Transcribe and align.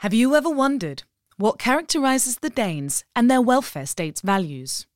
Have 0.00 0.14
you 0.14 0.34
ever 0.34 0.48
wondered 0.48 1.02
what 1.36 1.58
characterizes 1.58 2.38
the 2.38 2.48
Danes 2.48 3.04
and 3.14 3.30
their 3.30 3.42
welfare 3.42 3.84
state's 3.84 4.22
values? 4.22 4.86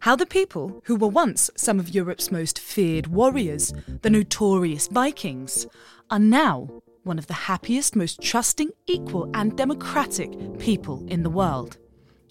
How 0.00 0.16
the 0.16 0.26
people, 0.26 0.82
who 0.84 0.96
were 0.96 1.08
once 1.08 1.50
some 1.56 1.80
of 1.80 1.94
Europe's 1.94 2.30
most 2.30 2.58
feared 2.58 3.06
warriors, 3.06 3.72
the 4.02 4.10
notorious 4.10 4.86
Vikings, 4.88 5.66
are 6.10 6.18
now 6.18 6.82
one 7.04 7.18
of 7.18 7.26
the 7.26 7.48
happiest, 7.48 7.96
most 7.96 8.20
trusting, 8.20 8.68
equal, 8.86 9.30
and 9.32 9.56
democratic 9.56 10.30
people 10.58 11.06
in 11.08 11.22
the 11.22 11.30
world 11.30 11.78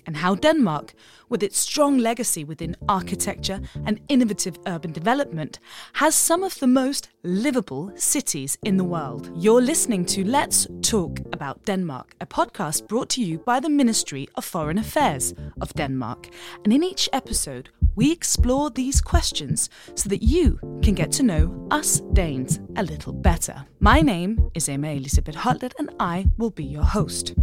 and 0.06 0.18
how 0.18 0.36
Denmark, 0.36 0.94
with 1.30 1.44
its 1.44 1.58
strong 1.58 1.98
legacy 1.98 2.44
within 2.44 2.76
architecture 2.88 3.62
and 3.86 4.00
innovative 4.08 4.58
urban 4.68 4.92
development, 4.92 5.60
has 5.94 6.16
some 6.16 6.44
of 6.44 6.60
the 6.60 6.68
most 6.68 7.10
livable 7.24 7.92
cities 7.96 8.58
in 8.64 8.78
the 8.78 8.84
world. 8.84 9.32
You're 9.36 9.62
listening 9.62 10.05
to 10.08 10.24
Let's 10.24 10.68
Talk 10.82 11.20
About 11.32 11.64
Denmark, 11.66 12.16
a 12.22 12.26
podcast 12.26 12.88
brought 12.88 13.10
to 13.10 13.24
you 13.24 13.40
by 13.40 13.60
the 13.60 13.70
Ministry 13.70 14.27
of 14.36 14.46
Foreign 14.46 14.77
Affairs 14.77 15.34
of 15.62 15.74
Denmark. 15.74 16.30
And 16.63 16.74
in 16.74 16.84
each 16.84 17.10
episode, 17.13 17.70
we 17.96 18.12
explore 18.12 18.70
these 18.70 19.02
questions 19.02 19.70
so 19.96 20.10
that 20.10 20.24
you 20.24 20.60
can 20.82 20.96
get 20.96 21.12
to 21.13 21.24
know 21.24 21.68
us 21.72 22.02
Danes 22.13 22.60
a 22.76 22.84
little 22.84 23.13
better. 23.13 23.66
My 23.80 24.02
name 24.02 24.49
is 24.55 24.68
Emma 24.68 24.90
Elisabeth 24.90 25.35
Holtet, 25.35 25.74
and 25.77 25.91
I 25.99 26.26
will 26.38 26.49
be 26.49 26.63
your 26.66 26.84
host. 26.84 27.35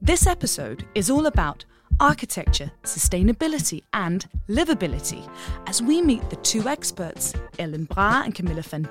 This 0.00 0.26
episode 0.26 0.86
is 0.94 1.10
all 1.10 1.26
about 1.26 1.64
architecture, 2.00 2.70
sustainability, 2.82 3.82
and 3.92 4.26
livability 4.48 5.28
as 5.66 5.82
we 5.82 6.02
meet 6.02 6.28
the 6.30 6.36
two 6.36 6.68
experts, 6.68 7.34
Ellen 7.58 7.86
Braa 7.86 8.24
and 8.24 8.34
Camilla 8.34 8.62
van 8.62 8.88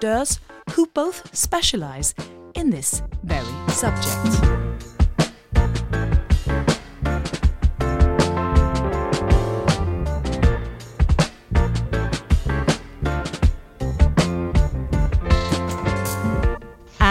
who 0.72 0.88
both 0.88 1.36
specialize 1.36 2.14
in 2.56 2.70
this 2.70 3.02
very 3.24 3.70
subject. 3.70 5.01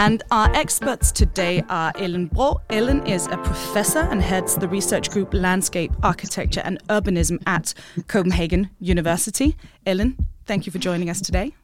And 0.00 0.22
our 0.30 0.50
experts 0.56 1.12
today 1.12 1.62
are 1.68 1.92
Ellen 1.96 2.30
Braa. 2.30 2.56
Ellen 2.70 3.06
is 3.06 3.26
a 3.26 3.36
professor 3.36 3.98
and 3.98 4.22
heads 4.22 4.56
the 4.56 4.66
research 4.66 5.10
group 5.10 5.34
Landscape, 5.34 5.92
Architecture 6.02 6.62
and 6.64 6.82
Urbanism 6.88 7.42
at 7.44 7.74
Copenhagen 8.08 8.70
University. 8.80 9.58
Ellen, 9.84 10.16
thank 10.46 10.64
you 10.64 10.72
for 10.72 10.78
joining 10.78 11.10
us 11.10 11.20
today. 11.20 11.54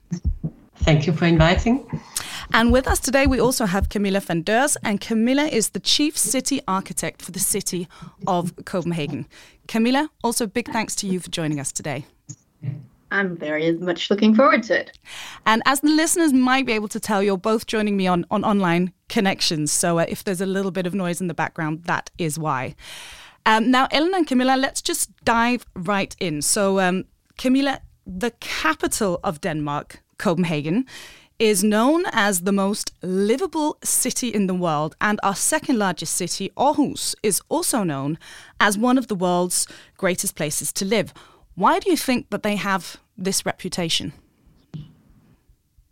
Thank 0.81 1.07
you 1.07 1.15
for 1.15 1.25
inviting. 1.25 1.87
And 2.53 2.73
with 2.73 2.87
us 2.87 2.99
today, 2.99 3.27
we 3.27 3.41
also 3.41 3.65
have 3.65 3.89
Camilla 3.89 4.21
van 4.21 4.43
Deurs, 4.43 4.77
and 4.85 5.01
Camilla 5.01 5.47
is 5.47 5.71
the 5.71 5.81
chief 5.81 6.19
city 6.19 6.61
architect 6.69 7.23
for 7.23 7.31
the 7.31 7.41
city 7.41 7.89
of 8.27 8.53
Copenhagen. 8.67 9.27
Camilla, 9.67 10.11
also 10.23 10.47
big 10.47 10.69
thanks 10.69 10.95
to 10.97 11.07
you 11.07 11.21
for 11.21 11.31
joining 11.31 11.59
us 11.59 11.73
today. 11.73 12.05
I'm 13.11 13.37
very 13.37 13.73
much 13.73 14.11
looking 14.11 14.35
forward 14.35 14.63
to 14.65 14.81
it. 14.81 14.99
And 15.45 15.63
as 15.65 15.81
the 15.81 15.89
listeners 15.91 16.33
might 16.33 16.67
be 16.67 16.73
able 16.73 16.89
to 16.89 17.01
tell, 17.01 17.23
you're 17.23 17.37
both 17.37 17.67
joining 17.67 17.97
me 17.97 18.07
on, 18.07 18.27
on 18.31 18.45
online 18.45 18.93
connections. 19.09 19.71
So 19.73 19.99
uh, 19.99 20.07
if 20.09 20.25
there's 20.25 20.41
a 20.41 20.47
little 20.47 20.71
bit 20.71 20.87
of 20.87 20.95
noise 20.95 21.21
in 21.21 21.29
the 21.29 21.35
background, 21.35 21.85
that 21.85 22.11
is 22.19 22.39
why. 22.39 22.75
Um, 23.45 23.71
now, 23.71 23.87
Ellen 23.93 24.13
and 24.15 24.27
Camilla, 24.27 24.57
let's 24.57 24.83
just 24.83 25.11
dive 25.25 25.65
right 25.75 26.17
in. 26.19 26.43
So, 26.43 26.81
um, 26.81 27.05
Camilla, 27.39 27.81
the 28.05 28.33
capital 28.41 29.21
of 29.23 29.41
Denmark, 29.41 30.03
Copenhagen, 30.19 30.85
is 31.39 31.63
known 31.63 32.05
as 32.13 32.41
the 32.41 32.53
most 32.53 32.93
livable 33.03 33.77
city 33.85 34.29
in 34.29 34.47
the 34.47 34.55
world, 34.55 34.97
and 35.01 35.21
our 35.23 35.35
second 35.35 35.79
largest 35.79 36.15
city, 36.15 36.51
Aarhus, 36.57 37.15
is 37.23 37.41
also 37.49 37.83
known 37.83 38.19
as 38.59 38.79
one 38.79 38.97
of 38.97 39.09
the 39.09 39.15
world's 39.15 39.69
greatest 39.97 40.35
places 40.35 40.73
to 40.73 40.85
live. 40.85 41.13
Why 41.57 41.79
do 41.81 41.91
you 41.91 41.97
think 41.97 42.31
that 42.31 42.43
they 42.43 42.57
have 42.57 42.99
this 43.17 43.45
reputation? 43.45 44.13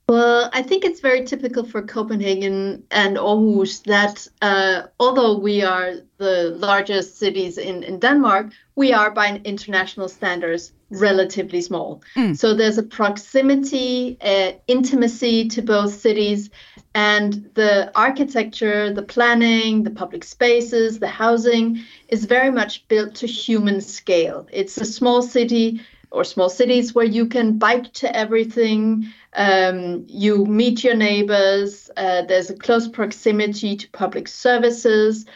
Well, 0.09 0.51
I 0.53 0.63
think 0.63 0.85
it's 0.85 1.01
very 1.01 1.25
typical 1.25 1.65
for 1.65 1.81
Copenhagen 1.81 2.85
and 2.91 3.17
Aarhus 3.17 3.83
that 3.85 4.29
uh, 4.43 4.83
although 5.01 5.39
we 5.39 5.63
are 5.63 5.95
the 6.19 6.51
largest 6.59 7.19
cities 7.19 7.57
in, 7.57 7.83
in 7.83 7.99
Denmark, 8.01 8.53
we 8.77 8.93
are 8.93 9.11
by 9.11 9.41
international 9.45 10.09
standards 10.09 10.73
relatively 10.91 11.63
small. 11.63 12.03
Mm. 12.17 12.37
So 12.37 12.53
there's 12.53 12.77
a 12.77 12.83
proximity, 12.83 14.19
uh, 14.21 14.53
intimacy 14.69 15.49
to 15.49 15.63
both 15.63 15.95
cities, 15.95 16.51
and 16.95 17.51
the 17.55 17.91
architecture, 17.95 18.93
the 18.93 19.03
planning, 19.03 19.85
the 19.85 19.91
public 19.91 20.23
spaces, 20.23 20.99
the 20.99 21.09
housing 21.09 21.81
is 22.09 22.27
very 22.27 22.51
much 22.51 22.87
built 22.89 23.15
to 23.17 23.27
human 23.27 23.81
scale. 23.81 24.47
It's 24.53 24.77
a 24.77 24.85
small 24.85 25.23
city 25.23 25.81
or 26.15 26.25
small 26.25 26.49
cities 26.49 26.95
where 26.95 27.05
you 27.05 27.27
can 27.27 27.59
bike 27.59 27.93
to 27.95 28.17
everything. 28.17 29.07
Um, 29.35 30.05
you 30.09 30.47
meet 30.47 30.85
your 30.85 30.95
neighbors. 30.95 31.91
Uh, 31.97 32.23
there's 32.23 32.51
a 32.51 32.57
close 32.57 32.89
proximity 32.89 33.77
to 33.77 33.91
public 33.91 34.29
services. 34.29 35.27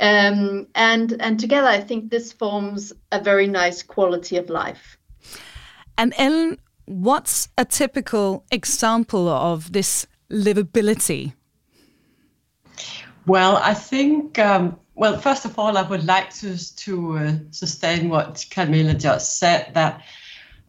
Um, 0.00 0.66
and 0.74 1.20
and 1.20 1.38
together, 1.38 1.68
I 1.68 1.80
think 1.80 2.10
this 2.10 2.32
forms 2.32 2.92
a 3.12 3.20
very 3.20 3.46
nice 3.46 3.82
quality 3.82 4.36
of 4.38 4.48
life. 4.48 4.96
And 5.98 6.14
Ellen, 6.16 6.58
what's 6.86 7.48
a 7.58 7.64
typical 7.64 8.44
example 8.50 9.28
of 9.28 9.72
this 9.72 10.06
livability? 10.30 11.34
Well, 13.26 13.58
I 13.58 13.74
think, 13.74 14.38
um, 14.38 14.78
well, 14.94 15.18
first 15.18 15.44
of 15.44 15.58
all, 15.58 15.76
I 15.76 15.82
would 15.82 16.04
like 16.04 16.34
to, 16.36 16.76
to 16.76 17.18
uh, 17.18 17.32
sustain 17.50 18.08
what 18.08 18.44
Camilla 18.50 18.94
just 18.94 19.38
said 19.38 19.72
that 19.74 20.02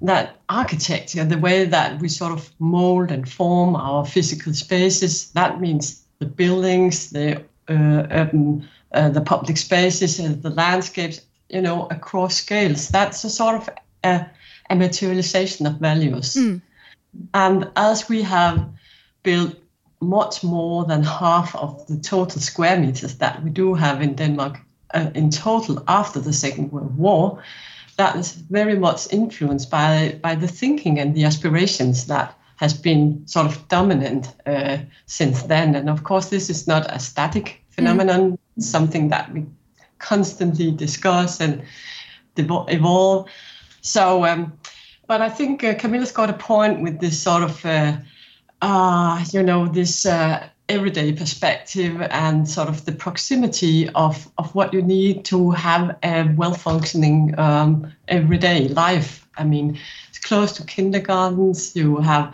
that 0.03 0.35
architecture, 0.49 1.23
the 1.23 1.37
way 1.37 1.65
that 1.65 1.99
we 2.01 2.09
sort 2.09 2.33
of 2.33 2.49
mold 2.59 3.11
and 3.11 3.27
form 3.27 3.75
our 3.75 4.05
physical 4.05 4.53
spaces, 4.53 5.31
that 5.31 5.61
means 5.61 6.03
the 6.19 6.25
buildings, 6.25 7.09
the 7.09 7.37
uh, 7.69 8.07
urban, 8.11 8.67
uh, 8.91 9.09
the 9.09 9.21
public 9.21 9.57
spaces, 9.57 10.19
and 10.19 10.43
the 10.43 10.49
landscapes, 10.49 11.21
you 11.49 11.61
know, 11.61 11.87
across 11.89 12.35
scales. 12.35 12.89
That's 12.89 13.23
a 13.23 13.29
sort 13.29 13.55
of 13.55 13.69
a, 14.03 14.25
a 14.69 14.75
materialization 14.75 15.65
of 15.65 15.75
values. 15.75 16.35
Mm. 16.35 16.61
And 17.33 17.71
as 17.77 18.09
we 18.09 18.23
have 18.23 18.69
built 19.23 19.55
much 20.01 20.43
more 20.43 20.83
than 20.83 21.03
half 21.03 21.55
of 21.55 21.87
the 21.87 21.97
total 21.97 22.41
square 22.41 22.77
meters 22.77 23.15
that 23.15 23.41
we 23.41 23.49
do 23.49 23.73
have 23.73 24.01
in 24.01 24.15
Denmark 24.15 24.59
uh, 24.93 25.09
in 25.15 25.29
total 25.29 25.81
after 25.87 26.19
the 26.19 26.33
Second 26.33 26.71
World 26.71 26.97
War, 26.97 27.41
that 27.97 28.15
is 28.15 28.31
very 28.31 28.77
much 28.77 29.11
influenced 29.11 29.69
by 29.69 30.19
by 30.21 30.35
the 30.35 30.47
thinking 30.47 30.99
and 30.99 31.15
the 31.15 31.25
aspirations 31.25 32.07
that 32.07 32.37
has 32.57 32.73
been 32.73 33.27
sort 33.27 33.45
of 33.45 33.67
dominant 33.67 34.33
uh, 34.45 34.77
since 35.05 35.43
then. 35.43 35.75
And 35.75 35.89
of 35.89 36.03
course, 36.03 36.29
this 36.29 36.49
is 36.49 36.67
not 36.67 36.85
a 36.89 36.99
static 36.99 37.63
phenomenon; 37.69 38.31
mm. 38.31 38.37
something 38.63 39.09
that 39.09 39.31
we 39.33 39.45
constantly 39.99 40.71
discuss 40.71 41.39
and 41.39 41.63
evolve. 42.37 43.29
So, 43.81 44.25
um, 44.25 44.53
but 45.07 45.21
I 45.21 45.29
think 45.29 45.63
uh, 45.63 45.73
Camilla's 45.75 46.11
got 46.11 46.29
a 46.29 46.33
point 46.33 46.81
with 46.81 46.99
this 46.99 47.21
sort 47.21 47.43
of, 47.43 47.65
uh, 47.65 47.97
uh 48.61 49.23
you 49.31 49.43
know, 49.43 49.67
this 49.67 50.05
uh, 50.05 50.47
everyday 50.73 51.13
perspective 51.13 52.01
and 52.01 52.49
sort 52.49 52.67
of 52.67 52.85
the 52.85 52.91
proximity 52.91 53.89
of, 53.89 54.27
of 54.37 54.53
what 54.55 54.73
you 54.73 54.81
need 54.81 55.23
to 55.25 55.51
have 55.51 55.97
a 56.03 56.33
well 56.35 56.53
functioning 56.53 57.37
um, 57.37 57.93
everyday 58.07 58.67
life. 58.69 59.27
I 59.37 59.43
mean, 59.43 59.77
it's 60.09 60.19
close 60.19 60.53
to 60.53 60.65
kindergartens, 60.65 61.75
you 61.75 61.97
have 61.97 62.33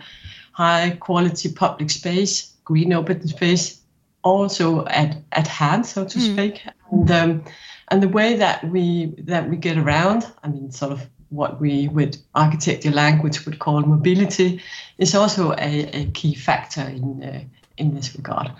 high 0.52 0.96
quality 1.00 1.52
public 1.52 1.90
space, 1.90 2.54
green 2.64 2.92
open 2.92 3.26
space, 3.28 3.80
also 4.22 4.84
at, 4.86 5.16
at 5.32 5.46
hand, 5.46 5.86
so 5.86 6.04
to 6.04 6.18
mm. 6.18 6.32
speak. 6.32 6.62
And, 6.90 7.10
um, 7.10 7.44
and 7.88 8.02
the 8.02 8.08
way 8.08 8.36
that 8.36 8.64
we 8.70 9.14
that 9.18 9.48
we 9.50 9.56
get 9.56 9.76
around, 9.76 10.26
I 10.44 10.48
mean, 10.48 10.70
sort 10.70 10.92
of 10.92 11.06
what 11.30 11.60
we 11.60 11.88
with 11.88 12.22
architecture 12.34 12.90
language 12.90 13.44
would 13.44 13.58
call 13.58 13.80
mobility, 13.82 14.62
is 14.98 15.14
also 15.14 15.52
a, 15.52 15.90
a 15.92 16.04
key 16.12 16.34
factor 16.34 16.82
in 16.82 17.22
uh, 17.22 17.40
in 17.80 17.94
this 17.94 18.14
regard. 18.14 18.52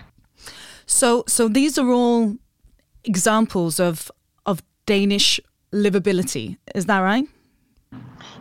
So, 0.85 1.23
so 1.27 1.47
these 1.47 1.77
are 1.77 1.89
all 1.89 2.35
examples 3.03 3.79
of 3.79 4.11
of 4.45 4.61
Danish 4.85 5.39
livability. 5.71 6.57
Is 6.75 6.85
that 6.87 6.99
right? 6.99 7.27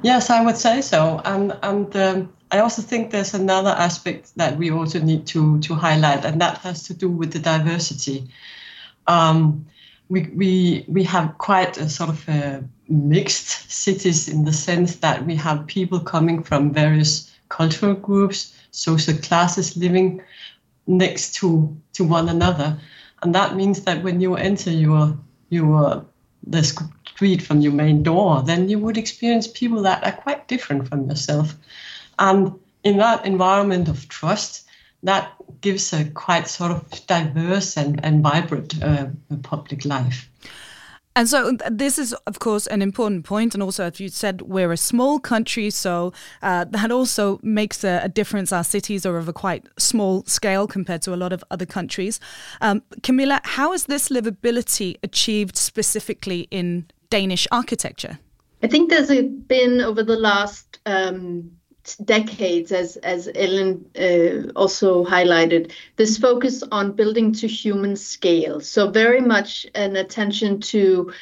Yes, 0.02 0.30
I 0.30 0.44
would 0.44 0.56
say 0.56 0.80
so. 0.80 1.20
And 1.24 1.56
and 1.62 1.96
um, 1.96 2.32
I 2.50 2.58
also 2.58 2.82
think 2.82 3.10
there's 3.10 3.34
another 3.34 3.70
aspect 3.70 4.32
that 4.36 4.56
we 4.58 4.70
also 4.70 5.00
need 5.00 5.26
to 5.28 5.60
to 5.60 5.74
highlight, 5.74 6.24
and 6.24 6.40
that 6.40 6.58
has 6.58 6.82
to 6.84 6.94
do 6.94 7.08
with 7.08 7.32
the 7.32 7.38
diversity. 7.38 8.28
Um, 9.06 9.66
we 10.08 10.28
we 10.34 10.84
we 10.88 11.04
have 11.04 11.38
quite 11.38 11.78
a 11.78 11.88
sort 11.88 12.10
of 12.10 12.28
a 12.28 12.64
mixed 12.88 13.70
cities 13.70 14.28
in 14.28 14.44
the 14.44 14.52
sense 14.52 14.96
that 14.96 15.24
we 15.24 15.36
have 15.36 15.66
people 15.66 16.00
coming 16.00 16.42
from 16.42 16.72
various 16.72 17.30
cultural 17.48 17.94
groups, 17.94 18.52
social 18.70 19.14
classes 19.18 19.76
living 19.76 20.20
next 20.86 21.34
to 21.34 21.76
to 21.92 22.04
one 22.04 22.28
another 22.28 22.78
and 23.22 23.34
that 23.34 23.54
means 23.54 23.82
that 23.82 24.02
when 24.02 24.20
you 24.20 24.36
enter 24.36 24.70
your 24.70 25.18
your 25.48 26.06
the 26.46 26.62
street 26.62 27.42
from 27.42 27.60
your 27.60 27.72
main 27.72 28.02
door, 28.02 28.42
then 28.42 28.68
you 28.68 28.78
would 28.78 28.96
experience 28.96 29.46
people 29.46 29.82
that 29.82 30.04
are 30.04 30.12
quite 30.12 30.48
different 30.48 30.88
from 30.88 31.08
yourself, 31.08 31.54
and 32.18 32.58
in 32.82 32.96
that 32.96 33.26
environment 33.26 33.88
of 33.88 34.08
trust, 34.08 34.66
that 35.02 35.32
gives 35.60 35.92
a 35.92 36.04
quite 36.04 36.48
sort 36.48 36.72
of 36.72 37.06
diverse 37.06 37.76
and, 37.76 38.02
and 38.04 38.22
vibrant 38.22 38.82
uh, 38.82 39.06
public 39.42 39.84
life. 39.84 40.30
And 41.16 41.28
so 41.28 41.56
this 41.68 41.98
is, 41.98 42.12
of 42.26 42.38
course, 42.38 42.66
an 42.68 42.82
important 42.82 43.24
point. 43.24 43.54
And 43.54 43.62
also, 43.62 43.84
as 43.84 43.98
you 43.98 44.08
said, 44.08 44.42
we're 44.42 44.70
a 44.70 44.76
small 44.76 45.18
country, 45.18 45.70
so 45.70 46.12
uh, 46.40 46.64
that 46.70 46.92
also 46.92 47.40
makes 47.42 47.82
a, 47.82 48.00
a, 48.04 48.08
difference. 48.08 48.52
Our 48.52 48.64
cities 48.64 49.04
are 49.04 49.16
of 49.16 49.28
a 49.28 49.32
quite 49.32 49.66
small 49.76 50.24
scale 50.24 50.66
compared 50.68 51.02
to 51.02 51.14
a 51.14 51.16
lot 51.16 51.32
of 51.32 51.42
other 51.50 51.66
countries. 51.66 52.20
Um, 52.60 52.82
Camilla, 53.02 53.40
how 53.42 53.72
is 53.72 53.86
this 53.86 54.08
livability 54.08 54.96
achieved 55.02 55.56
specifically 55.56 56.46
in 56.50 56.86
Danish 57.10 57.48
architecture? 57.50 58.18
I 58.62 58.68
think 58.68 58.90
there's 58.90 59.08
been 59.08 59.80
over 59.80 60.02
the 60.02 60.16
last 60.16 60.78
um, 60.86 61.50
decades, 62.04 62.72
as 62.72 62.96
as 62.98 63.28
Ellen 63.34 63.84
uh, 63.98 64.50
also 64.54 65.04
highlighted, 65.04 65.72
this 65.96 66.18
focus 66.18 66.62
on 66.70 66.92
building 66.92 67.32
to 67.34 67.46
human 67.46 67.96
scale. 67.96 68.60
So 68.60 68.90
very 68.90 69.20
much 69.20 69.66
an 69.74 69.96
attention 69.96 70.60
to 70.60 71.12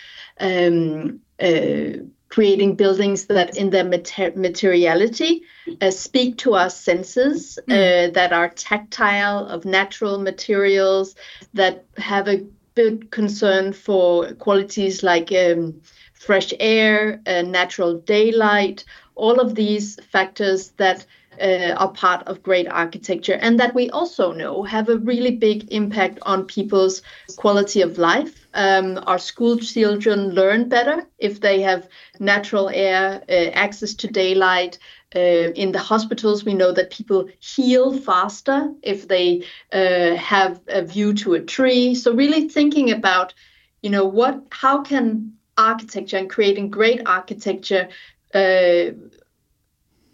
um, 0.40 1.20
uh, 1.40 2.04
creating 2.28 2.76
buildings 2.76 3.26
that, 3.26 3.56
in 3.56 3.70
their 3.70 3.84
mater- 3.84 4.32
materiality, 4.36 5.42
uh, 5.80 5.90
speak 5.90 6.36
to 6.38 6.54
our 6.54 6.70
senses, 6.70 7.58
mm. 7.66 8.12
that 8.12 8.32
are 8.32 8.50
tactile, 8.50 9.46
of 9.46 9.64
natural 9.64 10.18
materials, 10.18 11.14
that 11.54 11.84
have 11.96 12.28
a 12.28 12.44
big 12.74 13.10
concern 13.10 13.72
for 13.72 14.32
qualities 14.34 15.02
like. 15.02 15.32
Um, 15.32 15.80
fresh 16.18 16.52
air, 16.58 17.20
uh, 17.26 17.42
natural 17.42 18.00
daylight, 18.00 18.84
all 19.18 19.40
of 19.40 19.54
these 19.54 19.96
factors 20.12 20.70
that 20.78 21.04
uh, 21.40 21.74
are 21.76 21.92
part 21.92 22.26
of 22.26 22.42
great 22.42 22.68
architecture 22.68 23.38
and 23.40 23.60
that 23.60 23.74
we 23.74 23.90
also 23.90 24.32
know 24.32 24.62
have 24.62 24.88
a 24.88 24.98
really 24.98 25.36
big 25.36 25.70
impact 25.72 26.18
on 26.22 26.44
people's 26.44 27.02
quality 27.36 27.82
of 27.82 27.98
life. 27.98 28.46
Um, 28.54 28.98
our 29.06 29.18
school 29.18 29.56
children 29.58 30.30
learn 30.30 30.68
better 30.68 31.06
if 31.18 31.40
they 31.40 31.60
have 31.62 31.88
natural 32.18 32.68
air, 32.70 33.22
uh, 33.28 33.32
access 33.32 33.94
to 33.94 34.08
daylight. 34.08 34.78
Uh, 35.14 35.52
in 35.54 35.72
the 35.72 35.78
hospitals, 35.78 36.44
we 36.44 36.54
know 36.54 36.72
that 36.72 36.90
people 36.90 37.28
heal 37.40 37.96
faster 37.96 38.72
if 38.82 39.08
they 39.08 39.44
uh, 39.72 40.14
have 40.16 40.60
a 40.68 40.82
view 40.82 41.14
to 41.14 41.34
a 41.34 41.40
tree. 41.40 41.94
So 41.94 42.12
really 42.12 42.48
thinking 42.48 42.90
about, 42.90 43.32
you 43.80 43.90
know, 43.90 44.04
what, 44.04 44.42
how 44.50 44.82
can 44.82 45.34
architecture 45.56 46.16
and 46.18 46.30
creating 46.30 46.70
great 46.70 47.02
architecture 47.06 47.88
uh, 48.34 48.92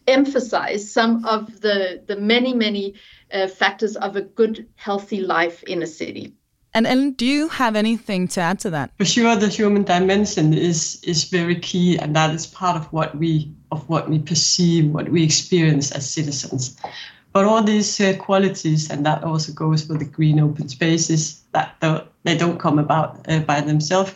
emphasize 0.07 0.93
some 0.93 1.25
of 1.25 1.61
the 1.61 2.03
the 2.07 2.17
many 2.17 2.55
many 2.55 2.95
uh, 3.33 3.49
factors 3.49 3.97
of 3.97 4.17
a 4.17 4.23
good 4.23 4.67
healthy 4.77 5.21
life 5.21 5.63
in 5.65 5.83
a 5.83 5.87
city. 5.87 6.35
And 6.77 6.89
Ellen, 6.89 7.13
do 7.13 7.25
you 7.25 7.49
have 7.51 7.77
anything 7.77 8.27
to 8.29 8.41
add 8.41 8.59
to 8.61 8.71
that? 8.71 8.91
For 8.99 9.05
sure, 9.05 9.37
the 9.37 9.49
human 9.49 9.85
dimension 9.85 10.53
is 10.53 11.01
is 11.05 11.25
very 11.25 11.59
key, 11.61 11.97
and 11.99 12.17
that 12.17 12.35
is 12.35 12.47
part 12.47 12.77
of 12.77 12.93
what 12.93 13.17
we 13.17 13.55
of 13.71 13.89
what 13.89 14.11
we 14.11 14.19
perceive, 14.19 14.91
what 14.91 15.09
we 15.09 15.23
experience 15.23 15.93
as 15.93 16.11
citizens. 16.11 16.77
But 17.33 17.45
all 17.47 17.63
these 17.65 18.01
uh, 18.01 18.17
qualities, 18.17 18.91
and 18.91 19.05
that 19.07 19.25
also 19.25 19.53
goes 19.53 19.85
for 19.85 19.99
the 19.99 20.05
green 20.05 20.39
open 20.39 20.69
spaces, 20.69 21.43
that 21.53 21.75
don't, 21.81 22.07
they 22.23 22.37
don't 22.37 22.59
come 22.59 22.79
about 22.79 23.29
uh, 23.29 23.41
by 23.41 23.61
themselves. 23.61 24.15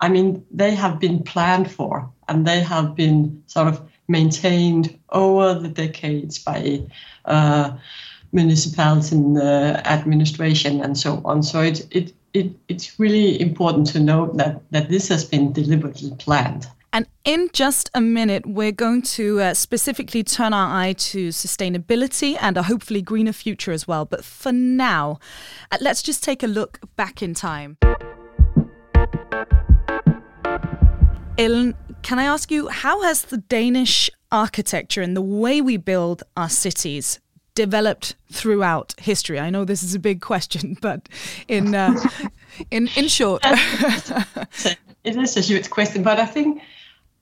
I 0.00 0.08
mean, 0.08 0.46
they 0.50 0.74
have 0.74 0.98
been 0.98 1.22
planned 1.22 1.70
for 1.70 2.10
and 2.28 2.46
they 2.46 2.60
have 2.60 2.94
been 2.94 3.42
sort 3.46 3.68
of 3.68 3.82
maintained 4.08 4.98
over 5.10 5.58
the 5.58 5.68
decades 5.68 6.38
by 6.38 6.80
uh, 7.24 7.72
municipality 8.32 9.16
and 9.16 9.38
uh, 9.38 9.80
administration 9.84 10.80
and 10.80 10.96
so 10.96 11.20
on. 11.24 11.42
So 11.42 11.60
it, 11.60 11.86
it, 11.90 12.12
it, 12.32 12.52
it's 12.68 12.98
really 12.98 13.40
important 13.40 13.86
to 13.88 14.00
note 14.00 14.36
that, 14.36 14.62
that 14.70 14.88
this 14.88 15.08
has 15.08 15.24
been 15.24 15.52
deliberately 15.52 16.12
planned. 16.18 16.66
And 16.90 17.06
in 17.24 17.50
just 17.52 17.90
a 17.94 18.00
minute, 18.00 18.46
we're 18.46 18.72
going 18.72 19.02
to 19.02 19.40
uh, 19.40 19.54
specifically 19.54 20.22
turn 20.24 20.54
our 20.54 20.74
eye 20.74 20.94
to 20.94 21.28
sustainability 21.28 22.38
and 22.40 22.56
a 22.56 22.62
hopefully 22.62 23.02
greener 23.02 23.34
future 23.34 23.72
as 23.72 23.86
well. 23.86 24.06
But 24.06 24.24
for 24.24 24.52
now, 24.52 25.18
uh, 25.70 25.76
let's 25.82 26.02
just 26.02 26.24
take 26.24 26.42
a 26.42 26.46
look 26.46 26.80
back 26.96 27.22
in 27.22 27.34
time. 27.34 27.76
Ellen, 31.36 31.74
can 32.08 32.18
I 32.18 32.24
ask 32.24 32.50
you, 32.50 32.68
how 32.68 33.02
has 33.02 33.24
the 33.24 33.36
Danish 33.36 34.10
architecture 34.32 35.02
and 35.02 35.14
the 35.14 35.20
way 35.20 35.60
we 35.60 35.76
build 35.76 36.22
our 36.38 36.48
cities 36.48 37.20
developed 37.54 38.14
throughout 38.32 38.94
history? 38.96 39.38
I 39.38 39.50
know 39.50 39.66
this 39.66 39.82
is 39.82 39.94
a 39.94 39.98
big 39.98 40.22
question, 40.22 40.78
but 40.80 41.06
in 41.48 41.74
uh, 41.74 41.94
in 42.70 42.88
in 42.96 43.08
short, 43.08 43.42
it 45.04 45.16
is 45.16 45.36
a 45.36 45.42
huge 45.42 45.68
question. 45.68 46.02
But 46.02 46.18
I 46.18 46.24
think 46.24 46.62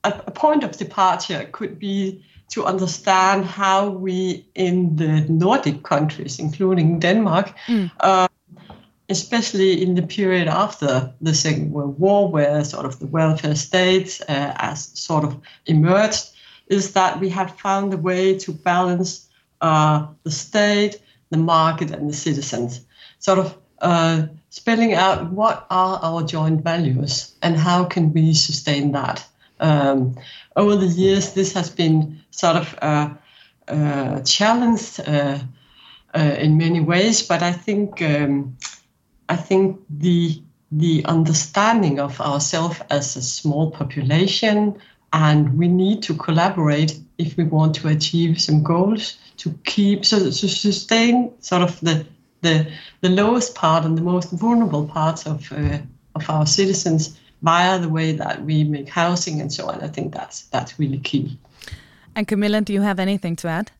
a, 0.05 0.11
a, 0.25 0.31
point 0.31 0.63
of 0.63 0.77
departure 0.77 1.49
could 1.51 1.77
be 1.79 2.23
to 2.53 2.63
understand 2.63 3.43
how 3.43 3.89
we 3.89 4.45
in 4.55 4.95
the 4.95 5.25
Nordic 5.27 5.83
countries, 5.83 6.39
including 6.39 6.99
Denmark, 6.99 7.53
mm. 7.67 7.91
uh, 7.99 8.26
especially 9.09 9.81
in 9.81 9.95
the 9.95 10.01
period 10.01 10.47
after 10.47 11.13
the 11.21 11.33
Second 11.33 11.71
World 11.71 11.97
War, 11.99 12.29
where 12.29 12.63
sort 12.63 12.85
of 12.85 12.99
the 12.99 13.07
welfare 13.07 13.55
state 13.55 14.19
uh, 14.27 14.53
as 14.57 14.85
sort 14.99 15.23
of 15.23 15.39
emerged, 15.65 16.29
is 16.67 16.93
that 16.93 17.19
we 17.19 17.29
have 17.29 17.57
found 17.59 17.93
a 17.93 17.97
way 17.97 18.37
to 18.37 18.51
balance 18.51 19.29
uh, 19.61 20.07
the 20.23 20.31
state, 20.31 21.01
the 21.29 21.37
market, 21.37 21.91
and 21.91 22.09
the 22.09 22.13
citizens, 22.13 22.81
sort 23.19 23.39
of 23.39 23.57
uh, 23.81 24.23
spelling 24.49 24.93
out 24.93 25.31
what 25.31 25.65
are 25.69 25.99
our 26.01 26.23
joint 26.23 26.61
values 26.61 27.33
and 27.41 27.55
how 27.55 27.85
can 27.85 28.11
we 28.11 28.33
sustain 28.33 28.91
that. 28.91 29.25
Um, 29.59 30.15
over 30.55 30.75
the 30.75 30.87
years, 30.87 31.33
this 31.33 31.53
has 31.53 31.69
been 31.69 32.21
sort 32.31 32.57
of 32.57 32.77
uh, 32.81 33.09
uh, 33.69 34.21
challenged 34.21 34.99
uh, 34.99 35.39
in 36.13 36.57
many 36.57 36.81
ways, 36.81 37.21
but 37.25 37.41
I 37.41 37.53
think. 37.53 38.01
Um, 38.01 38.57
I 39.29 39.35
think 39.35 39.79
the 39.89 40.41
the 40.71 41.05
understanding 41.05 41.99
of 41.99 42.19
ourselves 42.19 42.81
as 42.89 43.15
a 43.15 43.21
small 43.21 43.71
population, 43.71 44.75
and 45.13 45.57
we 45.57 45.67
need 45.67 46.03
to 46.03 46.13
collaborate 46.13 46.99
if 47.17 47.37
we 47.37 47.45
want 47.45 47.75
to 47.75 47.87
achieve 47.87 48.39
some 48.41 48.63
goals 48.63 49.17
to 49.37 49.57
keep 49.63 50.05
so 50.05 50.19
to 50.19 50.31
sustain 50.31 51.31
sort 51.39 51.61
of 51.61 51.79
the 51.81 52.05
the 52.41 52.71
the 53.01 53.09
lowest 53.09 53.55
part 53.55 53.85
and 53.85 53.97
the 53.97 54.01
most 54.01 54.31
vulnerable 54.31 54.87
parts 54.87 55.25
of 55.25 55.51
uh, 55.51 55.79
of 56.15 56.29
our 56.29 56.45
citizens 56.45 57.17
via 57.41 57.79
the 57.79 57.89
way 57.89 58.11
that 58.11 58.43
we 58.43 58.63
make 58.63 58.89
housing 58.89 59.41
and 59.41 59.53
so 59.53 59.69
on. 59.69 59.81
I 59.81 59.87
think 59.87 60.13
that's 60.13 60.43
that's 60.47 60.79
really 60.79 60.99
key. 60.99 61.37
And 62.15 62.27
Camilla, 62.27 62.61
do 62.61 62.73
you 62.73 62.81
have 62.81 62.99
anything 62.99 63.35
to 63.37 63.47
add? 63.47 63.71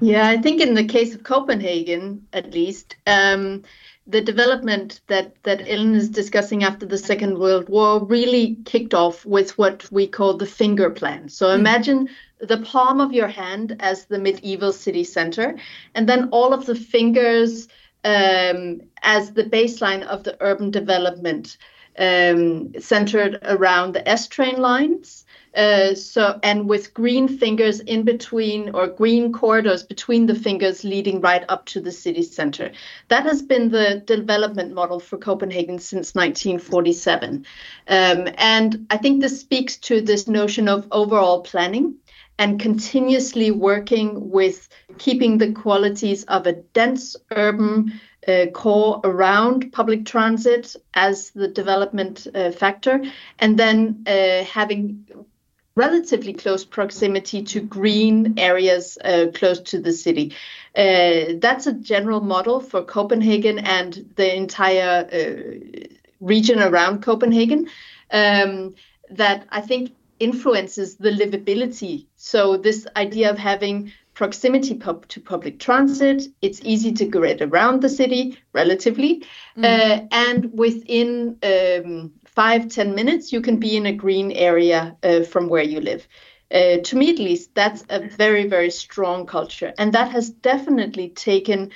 Yeah, 0.00 0.28
I 0.28 0.38
think 0.38 0.60
in 0.60 0.74
the 0.74 0.84
case 0.84 1.14
of 1.14 1.22
Copenhagen, 1.22 2.26
at 2.32 2.54
least, 2.54 2.96
um, 3.06 3.62
the 4.06 4.20
development 4.20 5.00
that 5.08 5.42
that 5.42 5.62
Ellen 5.68 5.94
is 5.94 6.08
discussing 6.08 6.62
after 6.62 6.86
the 6.86 6.98
Second 6.98 7.38
World 7.38 7.68
War 7.68 8.04
really 8.04 8.56
kicked 8.64 8.94
off 8.94 9.26
with 9.26 9.58
what 9.58 9.90
we 9.90 10.06
call 10.06 10.36
the 10.36 10.46
finger 10.46 10.90
plan. 10.90 11.28
So 11.28 11.46
mm. 11.48 11.58
imagine 11.58 12.08
the 12.38 12.58
palm 12.58 13.00
of 13.00 13.12
your 13.12 13.28
hand 13.28 13.76
as 13.80 14.06
the 14.06 14.18
medieval 14.18 14.72
city 14.72 15.04
center, 15.04 15.56
and 15.94 16.08
then 16.08 16.28
all 16.30 16.52
of 16.52 16.66
the 16.66 16.74
fingers 16.74 17.68
um, 18.04 18.80
as 19.02 19.32
the 19.32 19.44
baseline 19.44 20.02
of 20.04 20.22
the 20.22 20.36
urban 20.40 20.70
development, 20.70 21.56
um, 21.98 22.72
centered 22.78 23.38
around 23.42 23.92
the 23.92 24.08
S 24.08 24.28
train 24.28 24.58
lines 24.58 25.25
so 25.94 26.38
and 26.42 26.68
with 26.68 26.92
green 26.92 27.28
fingers 27.28 27.80
in 27.80 28.02
between 28.02 28.70
or 28.74 28.86
green 28.86 29.32
corridors 29.32 29.82
between 29.82 30.26
the 30.26 30.34
fingers 30.34 30.84
leading 30.84 31.20
right 31.20 31.44
up 31.48 31.64
to 31.66 31.80
the 31.80 31.92
city 31.92 32.22
center. 32.22 32.70
That 33.08 33.24
has 33.24 33.42
been 33.42 33.70
the 33.70 34.02
development 34.06 34.74
model 34.74 35.00
for 35.00 35.16
Copenhagen 35.16 35.78
since 35.78 36.14
1947. 36.14 37.46
Um, 37.88 38.28
and 38.36 38.86
I 38.90 38.98
think 38.98 39.20
this 39.20 39.40
speaks 39.40 39.76
to 39.78 40.00
this 40.00 40.28
notion 40.28 40.68
of 40.68 40.86
overall 40.92 41.42
planning 41.42 41.96
and 42.38 42.60
continuously 42.60 43.50
working 43.50 44.30
with 44.30 44.68
keeping 44.98 45.38
the 45.38 45.52
qualities 45.52 46.24
of 46.24 46.46
a 46.46 46.52
dense 46.52 47.16
urban 47.30 47.98
uh, 48.28 48.46
core 48.52 49.00
around 49.04 49.72
public 49.72 50.04
transit 50.04 50.76
as 50.94 51.30
the 51.30 51.48
development 51.48 52.26
uh, 52.34 52.50
factor, 52.50 53.02
and 53.38 53.58
then 53.58 54.04
uh, 54.06 54.42
having 54.44 55.06
relatively 55.76 56.32
close 56.32 56.64
proximity 56.64 57.42
to 57.42 57.60
green 57.60 58.34
areas 58.38 58.98
uh, 59.04 59.26
close 59.34 59.60
to 59.60 59.78
the 59.78 59.92
city. 59.92 60.34
Uh, 60.74 61.34
that's 61.38 61.66
a 61.66 61.72
general 61.72 62.20
model 62.20 62.60
for 62.60 62.82
Copenhagen 62.82 63.58
and 63.58 64.10
the 64.16 64.34
entire 64.34 65.06
uh, 65.12 65.96
region 66.20 66.60
around 66.60 67.02
Copenhagen 67.02 67.68
um, 68.10 68.74
that 69.10 69.46
I 69.50 69.60
think 69.60 69.94
influences 70.18 70.96
the 70.96 71.10
livability. 71.10 72.06
So, 72.16 72.56
this 72.56 72.86
idea 72.96 73.30
of 73.30 73.38
having 73.38 73.92
proximity 74.14 74.74
pub- 74.74 75.06
to 75.08 75.20
public 75.20 75.58
transit, 75.58 76.22
it's 76.40 76.60
easy 76.64 76.92
to 76.92 77.04
get 77.04 77.42
around 77.42 77.82
the 77.82 77.88
city 77.88 78.38
relatively, 78.54 79.24
mm. 79.56 79.64
uh, 79.64 80.06
and 80.10 80.50
within 80.54 81.38
um, 81.42 82.12
five 82.36 82.68
ten 82.68 82.94
minutes, 82.94 83.32
you 83.32 83.40
can 83.40 83.58
be 83.58 83.76
in 83.76 83.86
a 83.86 83.92
green 83.92 84.30
area 84.30 84.96
uh, 85.02 85.22
from 85.24 85.48
where 85.48 85.64
you 85.64 85.80
live. 85.80 86.06
Uh, 86.48 86.76
to 86.84 86.96
me 86.96 87.10
at 87.10 87.18
least, 87.18 87.52
that's 87.54 87.84
a 87.90 87.98
very, 87.98 88.46
very 88.46 88.70
strong 88.70 89.26
culture. 89.26 89.74
And 89.78 89.92
that 89.94 90.12
has 90.12 90.30
definitely 90.30 91.08
taken 91.08 91.72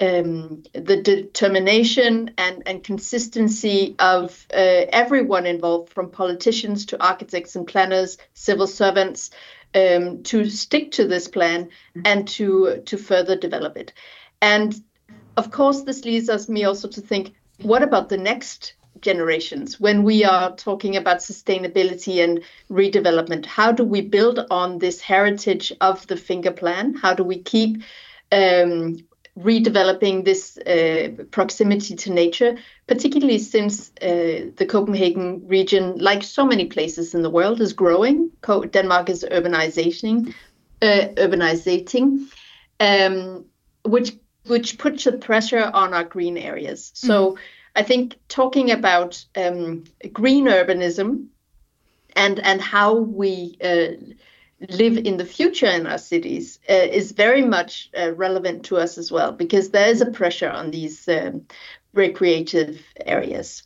um, 0.00 0.62
the 0.72 1.02
determination 1.02 2.30
and, 2.38 2.62
and 2.64 2.82
consistency 2.82 3.94
of 3.98 4.46
uh, 4.54 4.86
everyone 5.02 5.44
involved, 5.44 5.92
from 5.92 6.10
politicians 6.10 6.86
to 6.86 7.04
architects 7.04 7.54
and 7.56 7.66
planners, 7.66 8.16
civil 8.32 8.66
servants, 8.66 9.30
um, 9.74 10.22
to 10.22 10.48
stick 10.48 10.92
to 10.92 11.06
this 11.06 11.28
plan 11.28 11.68
and 12.04 12.26
to, 12.28 12.82
to 12.86 12.96
further 12.96 13.36
develop 13.36 13.76
it. 13.76 13.92
And 14.40 14.74
of 15.36 15.50
course, 15.50 15.82
this 15.82 16.04
leads 16.06 16.30
us 16.30 16.48
me 16.48 16.64
also 16.64 16.88
to 16.88 17.00
think 17.02 17.34
what 17.60 17.82
about 17.82 18.08
the 18.08 18.16
next 18.16 18.74
generations. 19.00 19.80
When 19.80 20.02
we 20.02 20.24
are 20.24 20.54
talking 20.56 20.96
about 20.96 21.18
sustainability 21.18 22.22
and 22.22 22.42
redevelopment 22.70 23.46
how 23.46 23.72
do 23.72 23.84
we 23.84 24.00
build 24.00 24.40
on 24.50 24.78
this 24.78 25.00
heritage 25.00 25.72
of 25.80 26.06
the 26.06 26.16
finger 26.16 26.52
plan? 26.52 26.94
How 26.94 27.14
do 27.14 27.24
we 27.24 27.38
keep 27.38 27.82
um, 28.32 28.96
redeveloping 29.38 30.24
this 30.24 30.56
uh, 30.58 31.24
proximity 31.32 31.96
to 31.96 32.12
nature 32.12 32.56
particularly 32.86 33.38
since 33.38 33.90
uh, 34.00 34.50
the 34.56 34.66
copenhagen 34.68 35.46
region 35.48 35.98
like 35.98 36.22
so 36.22 36.44
many 36.44 36.66
places 36.66 37.14
in 37.14 37.22
the 37.22 37.30
world 37.30 37.60
is 37.60 37.72
growing? 37.72 38.30
Denmark 38.70 39.10
is 39.10 39.24
urbanizing 39.30 40.34
uh, 40.82 41.08
urbanizing 41.16 42.28
um, 42.80 43.44
which 43.84 44.12
which 44.46 44.76
puts 44.76 45.06
a 45.06 45.12
pressure 45.12 45.70
on 45.72 45.94
our 45.94 46.04
green 46.04 46.36
areas. 46.36 46.92
So 46.94 47.32
mm-hmm 47.32 47.40
I 47.76 47.82
think 47.82 48.16
talking 48.28 48.70
about 48.70 49.24
um, 49.36 49.84
green 50.12 50.46
urbanism 50.46 51.26
and 52.16 52.38
and 52.40 52.60
how 52.60 52.94
we 52.94 53.56
uh, 53.62 53.96
live 54.68 54.96
in 54.96 55.16
the 55.16 55.24
future 55.24 55.66
in 55.66 55.86
our 55.86 55.98
cities 55.98 56.58
uh, 56.70 56.72
is 56.72 57.12
very 57.12 57.42
much 57.42 57.90
uh, 57.98 58.12
relevant 58.14 58.64
to 58.66 58.76
us 58.76 58.98
as 58.98 59.10
well 59.10 59.32
because 59.32 59.70
there 59.70 59.88
is 59.88 60.00
a 60.00 60.10
pressure 60.10 60.50
on 60.50 60.70
these 60.70 61.08
um, 61.08 61.44
recreative 61.92 62.80
areas. 63.06 63.64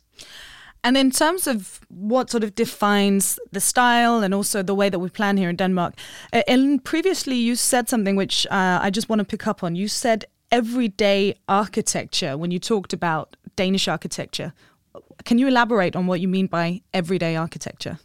And 0.83 0.97
in 0.97 1.11
terms 1.11 1.45
of 1.45 1.81
what 1.89 2.29
sort 2.29 2.43
of 2.43 2.55
defines 2.55 3.37
the 3.51 3.59
style 3.59 4.23
and 4.23 4.33
also 4.33 4.63
the 4.63 4.73
way 4.73 4.89
that 4.89 4.99
we 4.99 5.09
plan 5.09 5.35
here 5.35 5.49
in 5.49 5.57
Denmark, 5.57 5.95
uh, 6.31 6.41
Ellen, 6.47 6.79
previously 6.79 7.35
you 7.35 7.55
said 7.55 7.89
something 7.89 8.15
which 8.15 8.47
uh, 8.47 8.79
I 8.81 8.89
just 8.89 9.09
want 9.09 9.19
to 9.19 9.25
pick 9.25 9.45
up 9.45 9.61
on. 9.61 9.75
You 9.75 9.89
said 9.89 10.25
everyday 10.51 11.35
architecture 11.47 12.37
when 12.37 12.51
you 12.51 12.59
talked 12.59 12.93
about 12.93 13.35
Danish 13.55 13.87
architecture. 13.87 14.53
Can 15.25 15.37
you 15.37 15.47
elaborate 15.47 15.95
on 15.95 16.07
what 16.07 16.19
you 16.19 16.27
mean 16.27 16.47
by 16.47 16.81
everyday 16.93 17.35
architecture? 17.35 17.99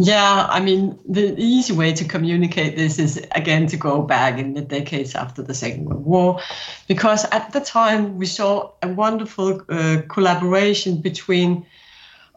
Yeah, 0.00 0.46
I 0.48 0.60
mean, 0.60 0.96
the 1.08 1.34
easy 1.36 1.72
way 1.72 1.92
to 1.92 2.04
communicate 2.04 2.76
this 2.76 3.00
is 3.00 3.20
again 3.32 3.66
to 3.66 3.76
go 3.76 4.00
back 4.00 4.38
in 4.38 4.54
the 4.54 4.60
decades 4.60 5.16
after 5.16 5.42
the 5.42 5.54
Second 5.54 5.86
World 5.86 6.04
War, 6.04 6.40
because 6.86 7.24
at 7.32 7.52
the 7.52 7.60
time 7.60 8.16
we 8.16 8.26
saw 8.26 8.70
a 8.80 8.88
wonderful 8.88 9.60
uh, 9.68 10.02
collaboration 10.08 11.00
between 11.00 11.66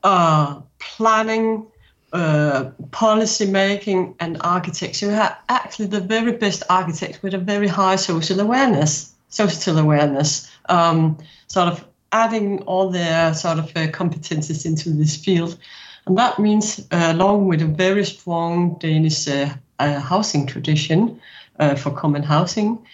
uh, 0.03 0.59
planning, 0.79 1.67
uh, 2.13 2.71
policy 2.89 3.45
making, 3.45 4.15
and 4.19 4.37
architecture. 4.41 5.09
We 5.09 5.13
had 5.13 5.35
actually 5.47 5.87
the 5.87 6.01
very 6.01 6.31
best 6.31 6.63
architects 6.67 7.21
with 7.21 7.35
a 7.35 7.37
very 7.37 7.67
high 7.67 7.97
social 7.97 8.39
awareness, 8.39 9.13
social 9.29 9.77
awareness, 9.77 10.49
um, 10.67 11.19
sort 11.45 11.67
of 11.67 11.85
adding 12.11 12.61
all 12.63 12.89
their 12.89 13.33
sort 13.33 13.59
of 13.59 13.69
uh, 13.75 13.87
competences 13.87 14.65
into 14.65 14.89
this 14.91 15.15
field. 15.15 15.57
And 16.05 16.17
that 16.17 16.39
means, 16.39 16.79
uh, 16.91 17.11
along 17.13 17.47
with 17.47 17.61
a 17.61 17.67
very 17.67 18.05
strong 18.05 18.77
Danish 18.79 19.27
uh, 19.27 19.49
uh 19.79 19.99
housing 19.99 20.47
tradition 20.47 21.21
uh, 21.59 21.75
for 21.75 21.91
common 21.91 22.23
housing, 22.23 22.85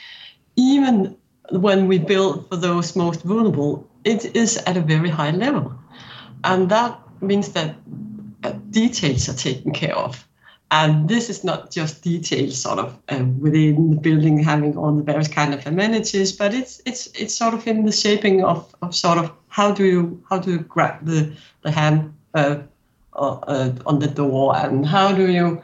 even 0.56 1.16
when 1.52 1.88
we 1.88 1.98
build 1.98 2.50
for 2.50 2.58
those 2.58 2.96
most 2.96 3.24
vulnerable, 3.24 3.88
it 4.04 4.36
is 4.36 4.58
at 4.58 4.78
a 4.78 4.82
very 4.82 5.10
high 5.10 5.32
level. 5.32 5.74
And 6.44 6.70
that 6.70 7.00
means 7.22 7.50
that 7.54 7.76
uh, 8.44 8.52
details 8.70 9.30
are 9.30 9.34
taken 9.34 9.72
care 9.72 9.96
of. 9.96 10.27
And 10.70 11.08
this 11.08 11.30
is 11.30 11.44
not 11.44 11.72
just 11.72 12.04
details 12.04 12.62
sort 12.62 12.80
of 12.80 12.98
uh, 13.10 13.24
within 13.40 13.90
the 13.92 13.96
building 13.96 14.44
having 14.44 14.76
all 14.78 14.94
the 14.94 15.04
various 15.04 15.30
kind 15.30 15.54
of 15.54 15.66
amenities, 15.66 16.34
but 16.34 16.54
it's 16.54 16.82
it's 16.86 17.08
it's 17.16 17.34
sort 17.34 17.54
of 17.54 17.66
in 17.68 17.86
the 17.86 17.92
shaping 17.92 18.44
of, 18.44 18.76
of 18.82 18.94
sort 18.94 19.18
of 19.18 19.32
how 19.48 19.72
do 19.72 19.86
you 19.86 20.24
how 20.30 20.40
do 20.40 20.52
you 20.52 20.60
grab 20.60 21.06
the 21.06 21.34
the 21.62 21.72
hand 21.72 22.14
uh, 22.34 22.58
uh, 23.14 23.72
on 23.86 24.00
the 24.00 24.08
door 24.08 24.56
and 24.58 24.86
how 24.86 25.12
do 25.14 25.32
you 25.32 25.62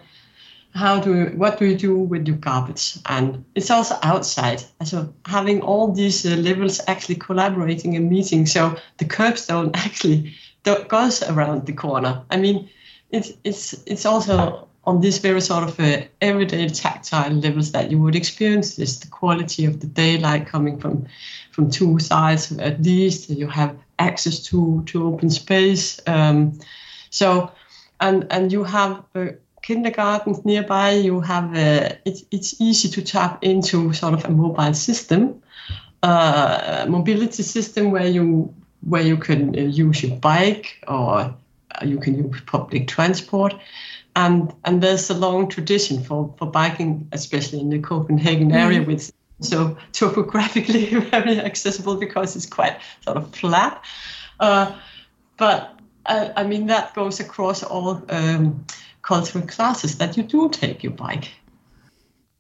how 0.74 1.00
do 1.00 1.16
you, 1.16 1.26
what 1.38 1.60
do 1.60 1.66
you 1.66 1.78
do 1.78 1.96
with 1.96 2.28
your 2.28 2.38
carpets 2.38 3.00
and 3.06 3.46
it's 3.54 3.70
also 3.70 3.96
outside. 4.02 4.64
So 4.84 5.14
having 5.26 5.62
all 5.62 5.92
these 5.92 6.26
uh, 6.26 6.36
levels 6.36 6.82
actually 6.88 7.16
collaborating 7.16 7.96
and 7.96 8.10
meeting 8.10 8.46
so 8.46 8.76
the 8.98 9.06
curbstone 9.06 9.72
actually 9.76 10.34
goes 10.64 11.22
around 11.24 11.66
the 11.66 11.74
corner. 11.74 12.24
I 12.32 12.38
mean 12.38 12.70
it's 13.12 13.34
it's 13.44 13.74
it's 13.86 14.06
also 14.06 14.68
on 14.86 15.00
these 15.02 15.18
very 15.20 15.42
sort 15.42 15.64
of 15.64 15.80
uh, 15.80 16.02
everyday 16.22 16.68
tactile 16.68 17.32
levels 17.32 17.72
that 17.72 17.90
you 17.90 18.00
would 18.00 18.16
experience. 18.16 18.80
Is 18.80 19.00
the 19.00 19.08
quality 19.08 19.66
of 19.66 19.80
the 19.80 19.88
daylight 19.88 20.48
coming 20.48 20.80
from 20.80 21.06
from 21.52 21.70
two 21.70 22.00
sides 22.00 22.52
at 22.60 22.82
least. 22.82 23.30
You 23.30 23.48
have 23.48 23.76
access 24.00 24.40
to 24.48 24.84
to 24.88 25.08
open 25.08 25.30
space 25.30 26.00
um, 26.08 26.60
so 27.10 27.52
and 28.00 28.28
and 28.30 28.52
you 28.52 28.64
have 28.64 29.04
uh, 29.16 29.28
kindergartens 29.62 30.44
nearby. 30.44 30.92
You 30.92 31.22
have 31.22 31.56
uh, 31.56 31.96
it's 32.06 32.24
it's 32.32 32.60
easy 32.60 32.90
to 32.90 33.02
tap 33.02 33.44
into 33.44 33.94
sort 33.94 34.14
of 34.14 34.26
a 34.26 34.30
mobile 34.30 34.74
system 34.74 35.42
uh, 36.04 36.86
mobility 36.88 37.44
system 37.44 37.92
where 37.92 38.08
you 38.08 38.54
where 38.82 39.02
you 39.02 39.18
can 39.18 39.56
uh, 39.58 39.62
use 39.62 40.04
your 40.04 40.18
bike 40.18 40.84
or 40.88 41.34
you 41.84 41.98
can 41.98 42.18
use 42.18 42.42
public 42.46 42.88
transport 42.88 43.56
and 44.16 44.54
and 44.66 44.82
there's 44.82 45.10
a 45.10 45.14
long 45.14 45.50
tradition 45.50 46.04
for 46.04 46.34
for 46.38 46.46
biking, 46.46 47.08
especially 47.12 47.60
in 47.60 47.70
the 47.70 47.80
Copenhagen 47.80 48.52
area, 48.52 48.82
mm. 48.82 48.88
which 48.88 49.12
so 49.42 49.78
topographically 49.92 50.86
very 51.12 51.40
accessible 51.40 51.96
because 51.96 52.36
it's 52.36 52.46
quite 52.46 52.80
sort 53.02 53.18
of 53.18 53.36
flat. 53.36 53.84
Uh, 54.40 54.76
but 55.38 55.80
uh, 56.06 56.30
I 56.36 56.44
mean 56.44 56.68
that 56.68 56.94
goes 56.94 57.20
across 57.20 57.64
all 57.64 58.02
um, 58.10 58.66
cultural 59.02 59.46
classes 59.46 59.98
that 59.98 60.16
you 60.18 60.24
do 60.24 60.50
take 60.50 60.84
your 60.84 60.94
bike. 60.94 61.32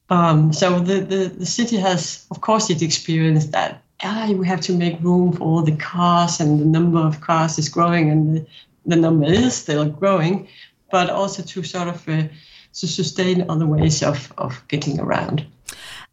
Um, 0.10 0.53
so 0.53 0.80
the, 0.80 1.00
the, 1.00 1.27
the 1.30 1.46
city 1.46 1.77
has, 1.77 2.27
of 2.30 2.42
course, 2.42 2.70
it 2.70 2.82
experienced 2.82 3.51
that 3.53 3.82
ah, 4.03 4.30
we 4.32 4.46
have 4.46 4.62
to 4.62 4.74
make 4.74 5.01
room 5.01 5.32
for 5.32 5.44
all 5.44 5.62
the 5.63 5.75
cars, 5.75 6.39
and 6.39 6.60
the 6.60 6.65
number 6.65 7.00
of 7.00 7.22
cars 7.22 7.58
is 7.58 7.70
growing, 7.70 8.12
and 8.12 8.36
the, 8.36 8.46
the 8.86 8.96
number 8.96 9.25
is 9.25 9.56
still 9.56 9.89
growing 9.89 10.48
but 10.94 11.10
also 11.10 11.42
to 11.42 11.64
sort 11.64 11.88
of 11.88 12.08
uh, 12.08 12.28
to 12.72 12.88
sustain 12.88 13.50
other 13.50 13.66
ways 13.66 14.04
of, 14.04 14.32
of 14.38 14.64
getting 14.68 15.00
around. 15.00 15.44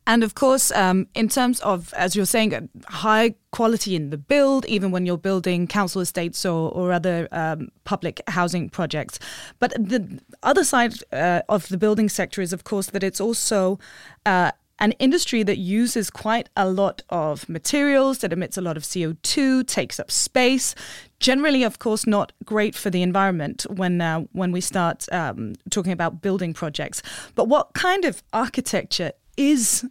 And 0.07 0.25
of 0.25 0.35
course, 0.35 0.73
um, 0.73 1.07
in 1.15 1.29
terms 1.29 1.61
of, 1.61 1.93
as 1.93 2.17
you're 2.17 2.25
saying, 2.25 2.71
high 2.87 3.35
quality 3.51 3.95
in 3.95 4.09
the 4.09 4.17
build, 4.17 4.65
even 4.65 4.91
when 4.91 5.05
you're 5.05 5.19
building 5.19 5.67
council 5.67 6.01
estates 6.01 6.47
or, 6.47 6.73
or 6.73 6.93
other 6.93 7.29
um, 7.31 7.69
public 7.85 8.23
housing 8.29 8.71
projects. 8.71 9.19
But 9.59 9.73
the 9.73 10.19
other 10.43 10.65
side 10.65 10.95
uh, 11.13 11.43
of 11.51 11.69
the 11.69 11.77
building 11.77 12.09
sector 12.09 12.41
is, 12.41 12.55
of 12.55 12.65
course, 12.65 12.87
that 12.91 13.03
it's 13.03 13.21
also 13.21 13.79
uh, 14.25 14.53
an 14.81 14.93
industry 14.93 15.43
that 15.43 15.59
uses 15.59 16.11
quite 16.11 16.49
a 16.57 16.69
lot 16.69 17.03
of 17.11 17.49
materials, 17.49 18.19
that 18.19 18.33
emits 18.33 18.57
a 18.57 18.61
lot 18.63 18.77
of 18.77 18.83
CO2, 18.83 19.67
takes 19.67 20.01
up 20.01 20.11
space. 20.11 20.75
Generally, 21.21 21.63
of 21.65 21.79
course, 21.79 22.07
not 22.07 22.33
great 22.45 22.75
for 22.75 22.89
the 22.89 23.03
environment 23.03 23.67
when 23.69 24.01
uh, 24.01 24.21
when 24.33 24.53
we 24.53 24.61
start 24.61 25.07
um, 25.13 25.55
talking 25.71 25.93
about 25.93 26.23
building 26.23 26.55
projects. 26.55 27.03
But 27.35 27.47
what 27.47 27.75
kind 27.75 28.05
of 28.05 28.23
architecture 28.33 29.13
is 29.37 29.87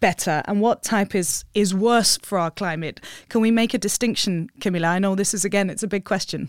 better 0.00 0.42
and 0.46 0.60
what 0.60 0.82
type 0.82 1.14
is 1.14 1.44
is 1.54 1.74
worse 1.74 2.18
for 2.22 2.38
our 2.38 2.50
climate? 2.50 3.00
Can 3.28 3.40
we 3.40 3.50
make 3.50 3.74
a 3.74 3.78
distinction, 3.78 4.50
Camilla? 4.60 4.88
I 4.88 4.98
know 4.98 5.14
this 5.14 5.34
is 5.34 5.44
again 5.44 5.70
it's 5.70 5.84
a 5.84 5.88
big 5.88 6.04
question. 6.04 6.48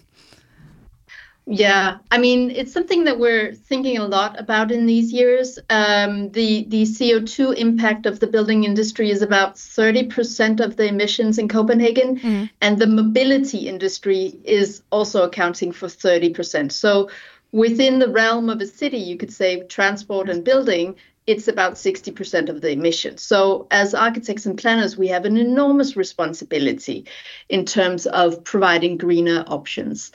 Yeah, 1.46 1.98
I 2.10 2.20
mean, 2.20 2.52
it's 2.52 2.72
something 2.72 3.04
that 3.04 3.20
we're 3.20 3.54
thinking 3.54 3.98
a 3.98 4.08
lot 4.08 4.40
about 4.40 4.72
in 4.72 4.86
these 4.86 5.12
years. 5.12 5.60
Um, 5.70 6.30
the 6.32 6.66
the 6.70 6.84
CO2 6.84 7.58
impact 7.58 8.06
of 8.06 8.22
the 8.22 8.28
building 8.28 8.64
industry 8.64 9.12
is 9.12 9.22
about 9.22 9.56
30% 9.56 10.62
of 10.62 10.78
the 10.78 10.88
emissions 10.88 11.38
in 11.38 11.50
Copenhagen, 11.50 12.18
mm. 12.18 12.50
and 12.62 12.80
the 12.80 12.88
mobility 12.88 13.68
industry 13.68 14.40
is 14.46 14.84
also 14.90 15.24
accounting 15.24 15.74
for 15.74 15.88
30%. 15.88 16.72
So 16.72 17.10
within 17.52 18.00
the 18.00 18.10
realm 18.10 18.50
of 18.50 18.62
a 18.62 18.66
city, 18.66 18.98
you 18.98 19.18
could 19.18 19.32
say 19.32 19.64
transport 19.64 20.30
and 20.30 20.46
building 20.46 20.96
it's 21.26 21.48
about 21.48 21.74
60% 21.74 22.50
of 22.50 22.62
the 22.62 22.72
emissions. 22.72 23.22
So, 23.22 23.68
as 23.72 23.94
architects 23.94 24.46
and 24.46 24.58
planners, 24.58 24.98
we 24.98 25.08
have 25.08 25.26
an 25.26 25.38
enormous 25.38 25.96
responsibility 25.96 27.06
in 27.50 27.66
terms 27.66 28.06
of 28.08 28.44
providing 28.44 28.98
greener 28.98 29.46
options. 29.48 30.12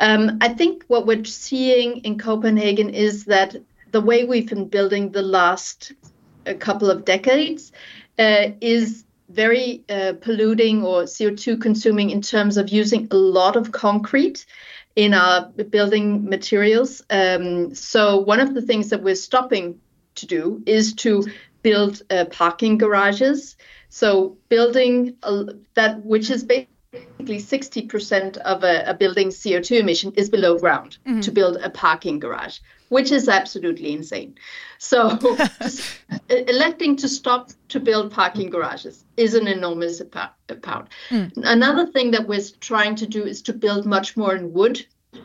Um, 0.00 0.38
I 0.40 0.48
think 0.48 0.84
what 0.88 1.06
we're 1.06 1.24
seeing 1.24 1.98
in 1.98 2.18
Copenhagen 2.18 2.90
is 2.90 3.24
that 3.24 3.56
the 3.90 4.00
way 4.00 4.24
we've 4.24 4.48
been 4.48 4.68
building 4.68 5.12
the 5.12 5.22
last 5.22 5.92
a 6.46 6.54
couple 6.54 6.90
of 6.90 7.04
decades 7.04 7.72
uh, 8.18 8.50
is 8.60 9.04
very 9.30 9.84
uh, 9.88 10.14
polluting 10.20 10.82
or 10.82 11.04
CO2 11.04 11.60
consuming 11.60 12.10
in 12.10 12.20
terms 12.20 12.56
of 12.56 12.68
using 12.68 13.06
a 13.10 13.16
lot 13.16 13.56
of 13.56 13.72
concrete 13.72 14.44
in 14.96 15.14
our 15.14 15.48
building 15.70 16.24
materials. 16.28 17.02
Um, 17.10 17.74
so, 17.74 18.18
one 18.18 18.40
of 18.40 18.54
the 18.54 18.62
things 18.62 18.90
that 18.90 19.02
we're 19.02 19.14
stopping 19.14 19.80
to 20.20 20.26
do 20.26 20.62
is 20.66 20.94
to 20.94 21.24
build 21.62 22.02
uh, 22.10 22.24
parking 22.26 22.78
garages. 22.78 23.56
So 23.88 24.36
building 24.48 25.16
a, 25.22 25.46
that, 25.74 26.04
which 26.04 26.30
is 26.30 26.44
basically 26.44 27.38
60% 27.38 28.36
of 28.38 28.64
a, 28.64 28.84
a 28.86 28.94
building's 28.94 29.38
CO2 29.38 29.80
emission 29.80 30.12
is 30.16 30.28
below 30.28 30.58
ground 30.58 30.98
mm-hmm. 31.06 31.20
to 31.20 31.30
build 31.30 31.56
a 31.56 31.70
parking 31.70 32.18
garage, 32.18 32.58
which 32.88 33.12
is 33.12 33.28
absolutely 33.28 33.92
insane. 33.92 34.36
So 34.78 35.18
electing 36.28 36.96
to 36.96 37.08
stop 37.08 37.50
to 37.68 37.80
build 37.80 38.12
parking 38.12 38.50
garages 38.50 39.04
is 39.16 39.34
an 39.34 39.46
enormous 39.46 40.00
amount. 40.00 40.88
Mm. 41.10 41.32
Another 41.36 41.86
thing 41.86 42.10
that 42.12 42.26
we're 42.26 42.40
trying 42.60 42.96
to 42.96 43.06
do 43.06 43.24
is 43.24 43.42
to 43.42 43.52
build 43.52 43.86
much 43.86 44.16
more 44.16 44.34
in 44.34 44.52
wood, 44.52 44.84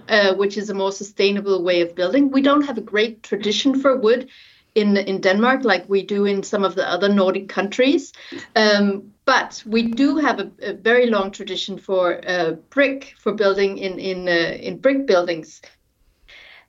uh, 0.10 0.34
which 0.36 0.58
is 0.58 0.70
a 0.70 0.74
more 0.74 0.92
sustainable 0.92 1.64
way 1.64 1.82
of 1.82 1.96
building. 1.96 2.32
We 2.32 2.42
don't 2.42 2.66
have 2.66 2.78
a 2.78 2.82
great 2.82 3.24
tradition 3.24 3.80
for 3.80 3.96
wood 3.96 4.30
in 4.76 4.98
in 4.98 5.22
Denmark 5.22 5.64
like 5.64 5.90
we 5.90 6.04
do 6.04 6.26
in 6.26 6.44
some 6.44 6.64
of 6.64 6.76
the 6.76 6.88
other 6.88 7.10
Nordic 7.10 7.50
countries. 7.50 8.14
Um, 8.56 9.12
but 9.26 9.64
we 9.66 9.82
do 9.82 10.18
have 10.18 10.40
a, 10.40 10.52
a 10.62 10.74
very 10.74 11.08
long 11.08 11.32
tradition 11.32 11.80
for 11.80 12.22
uh, 12.28 12.52
brick 12.70 13.16
for 13.18 13.34
building 13.34 13.78
in 13.78 14.00
in 14.00 14.28
uh, 14.28 14.58
in 14.62 14.78
brick 14.78 15.08
buildings. 15.08 15.62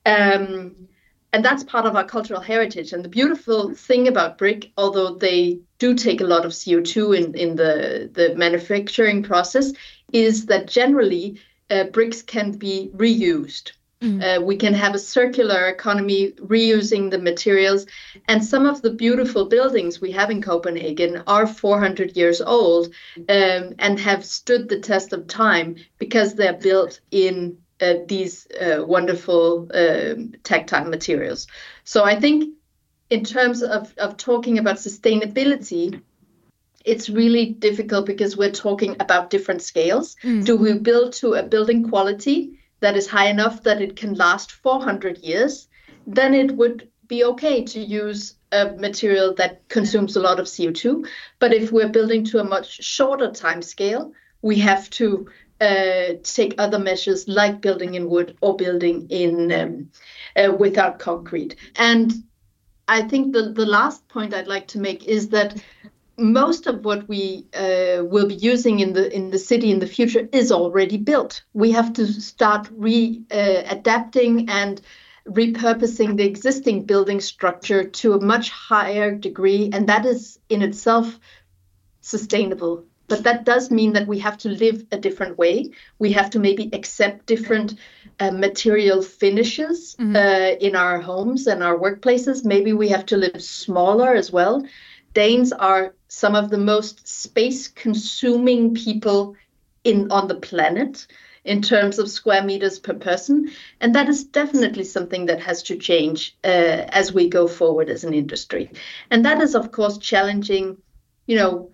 Um, 0.07 0.89
and 1.33 1.45
that's 1.45 1.65
part 1.65 1.85
of 1.85 1.97
our 1.97 2.05
cultural 2.05 2.41
heritage. 2.41 2.95
And 2.95 3.05
the 3.05 3.11
beautiful 3.11 3.75
thing 3.75 4.09
about 4.09 4.39
brick, 4.39 4.73
although 4.79 5.15
they 5.15 5.59
do 5.79 5.95
take 5.95 6.23
a 6.23 6.27
lot 6.27 6.47
of 6.47 6.53
CO2 6.53 7.15
in, 7.15 7.35
in 7.35 7.57
the, 7.57 8.09
the 8.11 8.35
manufacturing 8.37 9.23
process, 9.23 9.73
is 10.13 10.47
that 10.47 10.67
generally 10.67 11.39
uh, 11.69 11.85
bricks 11.85 12.23
can 12.23 12.53
be 12.53 12.91
reused. 12.97 13.73
Mm. 14.03 14.23
Uh, 14.23 14.43
we 14.43 14.57
can 14.57 14.75
have 14.75 14.95
a 14.95 14.99
circular 14.99 15.69
economy 15.69 16.33
reusing 16.33 17.11
the 17.11 17.19
materials. 17.19 17.87
And 18.29 18.45
some 18.45 18.67
of 18.67 18.83
the 18.83 18.91
beautiful 18.91 19.47
buildings 19.47 20.01
we 20.01 20.13
have 20.13 20.31
in 20.31 20.43
Copenhagen 20.43 21.23
are 21.27 21.47
400 21.47 22.17
years 22.17 22.41
old 22.43 22.89
um, 23.17 23.75
and 23.79 23.99
have 23.99 24.25
stood 24.25 24.69
the 24.69 24.81
test 24.81 25.13
of 25.13 25.27
time 25.27 25.77
because 25.99 26.35
they're 26.35 26.53
built 26.53 27.01
in 27.11 27.59
uh, 27.81 27.95
these 28.07 28.47
uh, 28.53 28.85
wonderful 28.85 29.69
um, 29.73 30.33
tactile 30.43 30.89
materials. 30.89 31.47
So 31.85 32.05
I 32.05 32.19
think, 32.19 32.55
in 33.09 33.23
terms 33.25 33.63
of, 33.63 33.95
of 33.99 34.17
talking 34.17 34.59
about 34.59 34.77
sustainability, 34.77 36.01
it's 36.85 37.09
really 37.09 37.47
difficult 37.47 38.07
because 38.07 38.37
we're 38.37 38.51
talking 38.51 38.97
about 39.01 39.31
different 39.31 39.63
scales. 39.63 40.17
Mm. 40.23 40.45
Do 40.45 40.57
we 40.57 40.75
build 40.75 41.13
to 41.15 41.35
a 41.35 41.43
building 41.43 41.89
quality? 41.89 42.59
That 42.81 42.97
is 42.97 43.07
high 43.07 43.29
enough 43.29 43.63
that 43.63 43.81
it 43.81 43.97
can 43.97 44.15
last 44.15 44.53
400 44.53 45.19
years, 45.19 45.69
then 46.07 46.35
it 46.35 46.53
would 46.53 46.89
be 47.09 47.25
okay 47.25 47.65
to 47.65 47.81
use 47.81 48.35
a 48.53 48.73
material 48.73 49.35
that 49.35 49.69
consumes 49.69 50.17
a 50.17 50.21
lot 50.21 50.41
of 50.41 50.47
CO2. 50.47 51.07
But 51.39 51.53
if 51.53 51.73
we're 51.73 51.89
building 51.89 52.25
to 52.27 52.41
a 52.41 52.45
much 52.45 52.83
shorter 52.83 53.31
time 53.31 53.63
scale, 53.63 54.13
we 54.43 54.57
have 54.61 54.89
to 54.91 55.29
uh, 55.61 56.15
take 56.23 56.55
other 56.59 56.79
measures 56.79 57.27
like 57.29 57.61
building 57.61 57.95
in 57.95 58.11
wood 58.11 58.37
or 58.41 58.57
building 58.57 59.07
in 59.09 59.53
um, 59.53 59.91
uh, 60.37 60.53
without 60.53 60.99
concrete. 60.99 61.57
And 61.77 62.13
I 62.89 63.03
think 63.03 63.33
the, 63.33 63.53
the 63.53 63.67
last 63.67 64.07
point 64.09 64.35
I'd 64.35 64.47
like 64.47 64.69
to 64.69 64.79
make 64.79 65.05
is 65.05 65.31
that 65.31 65.57
most 66.19 66.67
of 66.67 66.85
what 66.85 67.09
we 67.09 67.47
uh, 67.55 68.03
will 68.05 68.29
be 68.29 68.35
using 68.35 68.81
in 68.81 68.93
the 68.93 69.15
in 69.15 69.31
the 69.31 69.39
city 69.39 69.71
in 69.71 69.79
the 69.79 69.87
future 69.87 70.29
is 70.33 70.51
already 70.51 70.97
built. 70.97 71.43
We 71.53 71.73
have 71.73 71.93
to 71.95 72.07
start 72.07 72.69
re 72.73 73.23
uh, 73.31 73.63
adapting 73.67 74.49
and 74.49 74.81
repurposing 75.29 76.17
the 76.17 76.25
existing 76.25 76.85
building 76.85 77.21
structure 77.21 77.85
to 77.85 78.15
a 78.15 78.25
much 78.25 78.51
higher 78.51 79.15
degree, 79.15 79.71
and 79.73 79.89
that 79.89 80.07
is 80.07 80.39
in 80.49 80.63
itself 80.63 81.19
sustainable. 82.01 82.85
But 83.09 83.23
that 83.23 83.45
does 83.45 83.71
mean 83.71 83.93
that 83.93 84.09
we 84.09 84.19
have 84.19 84.39
to 84.39 84.49
live 84.49 84.85
a 84.91 84.99
different 84.99 85.39
way. 85.39 85.71
We 85.99 86.13
have 86.13 86.31
to 86.31 86.41
maybe 86.41 86.71
accept 86.73 87.27
different 87.27 87.75
uh, 88.19 88.33
material 88.33 89.03
finishes 89.03 89.97
mm-hmm. 89.99 90.17
Uh, 90.17 90.57
in 90.67 90.75
our 90.75 91.01
homes 91.01 91.47
and 91.47 91.63
our 91.63 91.79
workplaces. 91.79 92.45
Maybe 92.45 92.73
we 92.73 92.89
have 92.89 93.07
to 93.07 93.17
live 93.17 93.43
smaller 93.43 94.15
as 94.15 94.33
well. 94.33 94.65
Danes 95.13 95.53
are 95.53 95.95
some 96.09 96.35
of 96.35 96.51
the 96.51 96.59
most 96.59 97.07
space 97.07 97.69
consuming 97.69 98.75
people 98.75 99.37
in 99.85 100.11
on 100.11 100.27
the 100.29 100.35
planet 100.35 101.07
in 101.45 101.63
terms 101.63 101.99
of 101.99 102.11
square 102.11 102.43
meters 102.43 102.79
per 102.79 102.95
person. 102.95 103.51
And 103.81 103.95
that 103.95 104.09
is 104.09 104.25
definitely 104.25 104.85
something 104.85 105.27
that 105.27 105.41
has 105.41 105.63
to 105.65 105.77
change 105.77 106.37
uh, 106.45 106.87
as 106.89 107.13
we 107.13 107.29
go 107.29 107.47
forward 107.47 107.89
as 107.89 108.05
an 108.05 108.13
industry. 108.15 108.71
And 109.11 109.25
that 109.25 109.41
is 109.41 109.55
of 109.55 109.71
course 109.73 109.99
challenging 109.99 110.77
you 111.27 111.37
know 111.37 111.71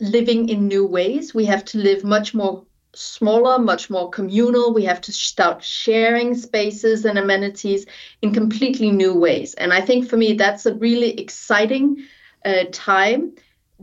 living 0.00 0.48
in 0.48 0.68
new 0.68 0.86
ways. 0.86 1.34
We 1.34 1.44
have 1.46 1.64
to 1.66 1.78
live 1.78 2.04
much 2.04 2.34
more 2.34 2.64
smaller 2.94 3.58
much 3.58 3.90
more 3.90 4.08
communal. 4.10 4.72
We 4.72 4.84
have 4.84 5.00
to 5.02 5.12
start 5.12 5.62
sharing 5.62 6.34
spaces 6.34 7.04
and 7.04 7.18
amenities 7.18 7.86
in 8.22 8.32
completely 8.32 8.90
new 8.90 9.14
ways. 9.14 9.54
And 9.54 9.72
i 9.72 9.80
think 9.80 10.08
for 10.08 10.16
me 10.16 10.34
that's 10.34 10.66
a 10.66 10.74
really 10.74 11.18
exciting 11.20 12.04
uh, 12.44 12.64
time 12.72 13.32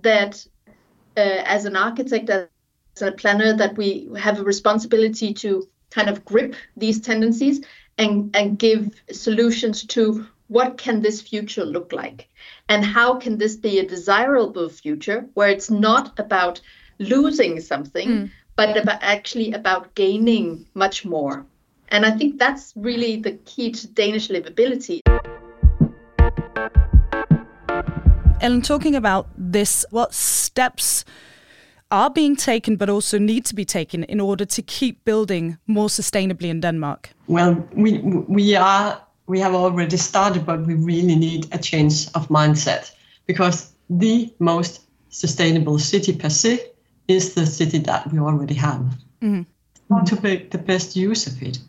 that 0.03 0.45
uh, 1.17 1.43
as 1.45 1.65
an 1.65 1.75
architect 1.75 2.29
as 2.29 2.47
a 3.01 3.11
planner 3.11 3.55
that 3.55 3.77
we 3.77 4.09
have 4.17 4.39
a 4.39 4.43
responsibility 4.43 5.33
to 5.33 5.67
kind 5.89 6.09
of 6.09 6.23
grip 6.25 6.55
these 6.77 6.99
tendencies 7.01 7.61
and 7.97 8.35
and 8.35 8.57
give 8.57 8.89
solutions 9.11 9.85
to 9.85 10.25
what 10.47 10.77
can 10.77 11.01
this 11.01 11.21
future 11.21 11.65
look 11.65 11.93
like 11.93 12.27
and 12.67 12.83
how 12.83 13.15
can 13.15 13.37
this 13.37 13.55
be 13.55 13.79
a 13.79 13.87
desirable 13.87 14.69
future 14.69 15.27
where 15.33 15.49
it's 15.49 15.69
not 15.69 16.19
about 16.19 16.61
losing 16.99 17.59
something 17.59 18.09
mm. 18.09 18.31
but 18.55 18.77
about 18.77 18.99
actually 19.01 19.51
about 19.53 19.93
gaining 19.95 20.65
much 20.73 21.05
more 21.05 21.45
and 21.89 22.05
i 22.05 22.11
think 22.11 22.39
that's 22.39 22.73
really 22.75 23.17
the 23.17 23.33
key 23.45 23.71
to 23.71 23.87
danish 23.87 24.29
livability 24.29 25.00
Ellen, 28.41 28.61
talking 28.63 28.95
about 28.95 29.27
this, 29.37 29.85
what 29.91 30.13
steps 30.13 31.05
are 31.91 32.09
being 32.09 32.35
taken 32.35 32.75
but 32.75 32.89
also 32.89 33.19
need 33.19 33.45
to 33.45 33.55
be 33.55 33.65
taken 33.65 34.03
in 34.05 34.19
order 34.19 34.45
to 34.45 34.61
keep 34.63 35.05
building 35.05 35.57
more 35.67 35.89
sustainably 35.89 36.49
in 36.49 36.59
Denmark? 36.61 37.09
Well, 37.27 37.55
we 37.75 37.99
we 38.27 38.55
are 38.55 38.99
we 39.27 39.39
have 39.39 39.53
already 39.53 39.97
started, 39.97 40.45
but 40.45 40.65
we 40.65 40.73
really 40.73 41.15
need 41.15 41.47
a 41.51 41.57
change 41.57 42.07
of 42.15 42.29
mindset 42.29 42.91
because 43.27 43.71
the 43.89 44.33
most 44.39 44.81
sustainable 45.09 45.79
city 45.79 46.13
per 46.13 46.29
se 46.29 46.59
is 47.07 47.33
the 47.33 47.45
city 47.45 47.79
that 47.79 48.11
we 48.11 48.19
already 48.19 48.55
have. 48.55 48.81
Mm-hmm. 49.21 49.43
How 49.89 50.03
to 50.03 50.21
make 50.21 50.49
the 50.49 50.57
best 50.57 50.95
use 50.95 51.27
of 51.27 51.41
it. 51.43 51.59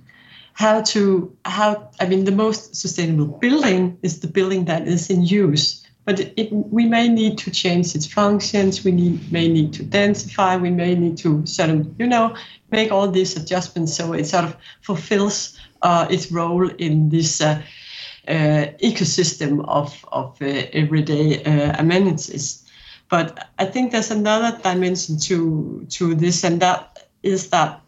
How 0.55 0.83
to 0.83 1.37
how 1.45 1.91
I 2.01 2.07
mean 2.07 2.25
the 2.25 2.37
most 2.45 2.75
sustainable 2.75 3.39
building 3.39 3.99
is 4.03 4.21
the 4.21 4.29
building 4.29 4.65
that 4.67 4.89
is 4.89 5.11
in 5.11 5.23
use 5.23 5.83
but 6.05 6.21
it, 6.37 6.53
we 6.53 6.87
may 6.87 7.09
need 7.09 7.39
to 7.39 7.51
change 7.51 7.95
its 7.95 8.07
functions. 8.07 8.85
We 8.85 8.93
need, 8.93 9.33
may 9.33 9.49
need 9.49 9.73
to 9.75 9.85
densify. 9.85 10.61
We 10.61 10.71
may 10.71 10.95
need 10.95 11.17
to 11.19 11.47
sort 11.47 11.71
of, 11.71 11.89
you 11.99 12.07
know, 12.07 12.35
make 12.71 12.91
all 12.91 13.09
these 13.09 13.37
adjustments 13.37 13.95
so 13.95 14.13
it 14.13 14.27
sort 14.27 14.45
of 14.45 14.57
fulfills 14.81 15.59
uh, 15.83 16.07
its 16.11 16.33
role 16.33 16.69
in 16.69 17.09
this 17.09 17.41
uh, 17.41 17.63
uh, 18.29 18.67
ecosystem 18.83 19.65
of 19.69 20.05
of 20.13 20.41
uh, 20.41 20.47
everyday 20.73 21.43
uh, 21.45 21.75
amenities. 21.79 22.65
But 23.09 23.49
I 23.59 23.67
think 23.67 23.93
there's 23.93 24.11
another 24.11 24.59
dimension 24.63 25.19
to 25.21 25.87
to 25.91 26.15
this, 26.15 26.45
and 26.45 26.61
that 26.61 27.09
is 27.23 27.51
that 27.51 27.81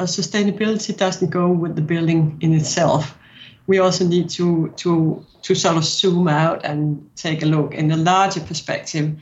sustainability 0.00 0.96
doesn't 0.96 1.30
go 1.30 1.48
with 1.48 1.76
the 1.76 1.82
building 1.82 2.38
in 2.40 2.54
itself. 2.54 3.16
We 3.66 3.78
also 3.78 4.04
need 4.06 4.28
to 4.30 4.72
to 4.76 5.24
to 5.42 5.54
sort 5.54 5.76
of 5.76 5.84
zoom 5.84 6.28
out 6.28 6.64
and 6.64 7.10
take 7.16 7.42
a 7.42 7.46
look 7.46 7.74
in 7.74 7.90
a 7.90 7.96
larger 7.96 8.40
perspective. 8.40 9.16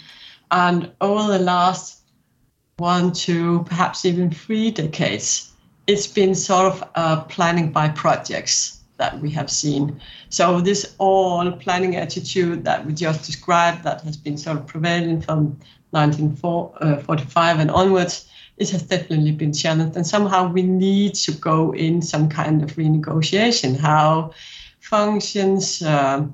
And 0.51 0.91
over 1.01 1.33
the 1.33 1.39
last 1.39 2.03
one, 2.79 3.13
two, 3.13 3.63
perhaps 3.65 4.05
even 4.05 4.31
three 4.31 4.71
decades, 4.71 5.53
it's 5.87 6.07
been 6.07 6.35
sort 6.35 6.73
of 6.73 6.89
uh, 6.95 7.21
planning 7.25 7.73
by 7.73 7.89
projects 7.89 8.81
that 8.97 9.19
we 9.21 9.31
have 9.31 9.51
seen. 9.51 10.01
So 10.29 10.61
this 10.61 10.95
all 10.99 11.51
planning 11.53 11.97
attitude 11.97 12.65
that 12.65 12.85
we 12.85 12.93
just 12.93 13.25
described 13.25 13.83
that 13.85 14.03
has 14.03 14.17
been 14.17 14.37
sort 14.37 14.59
of 14.59 14.67
prevailing 14.67 15.21
from 15.23 15.59
1945 15.91 17.57
uh, 17.57 17.61
and 17.61 17.71
onwards, 17.71 18.30
it 18.61 18.69
has 18.71 18.83
definitely 18.83 19.33
been 19.33 19.53
challenged. 19.53 19.97
And 19.97 20.07
somehow 20.07 20.53
we 20.53 20.63
need 20.63 21.15
to 21.15 21.33
go 21.33 21.73
in 21.73 22.03
some 22.03 22.29
kind 22.29 22.63
of 22.63 22.77
renegotiation, 22.77 23.77
how 23.77 24.33
functions, 24.81 25.83
uh, 25.83 26.27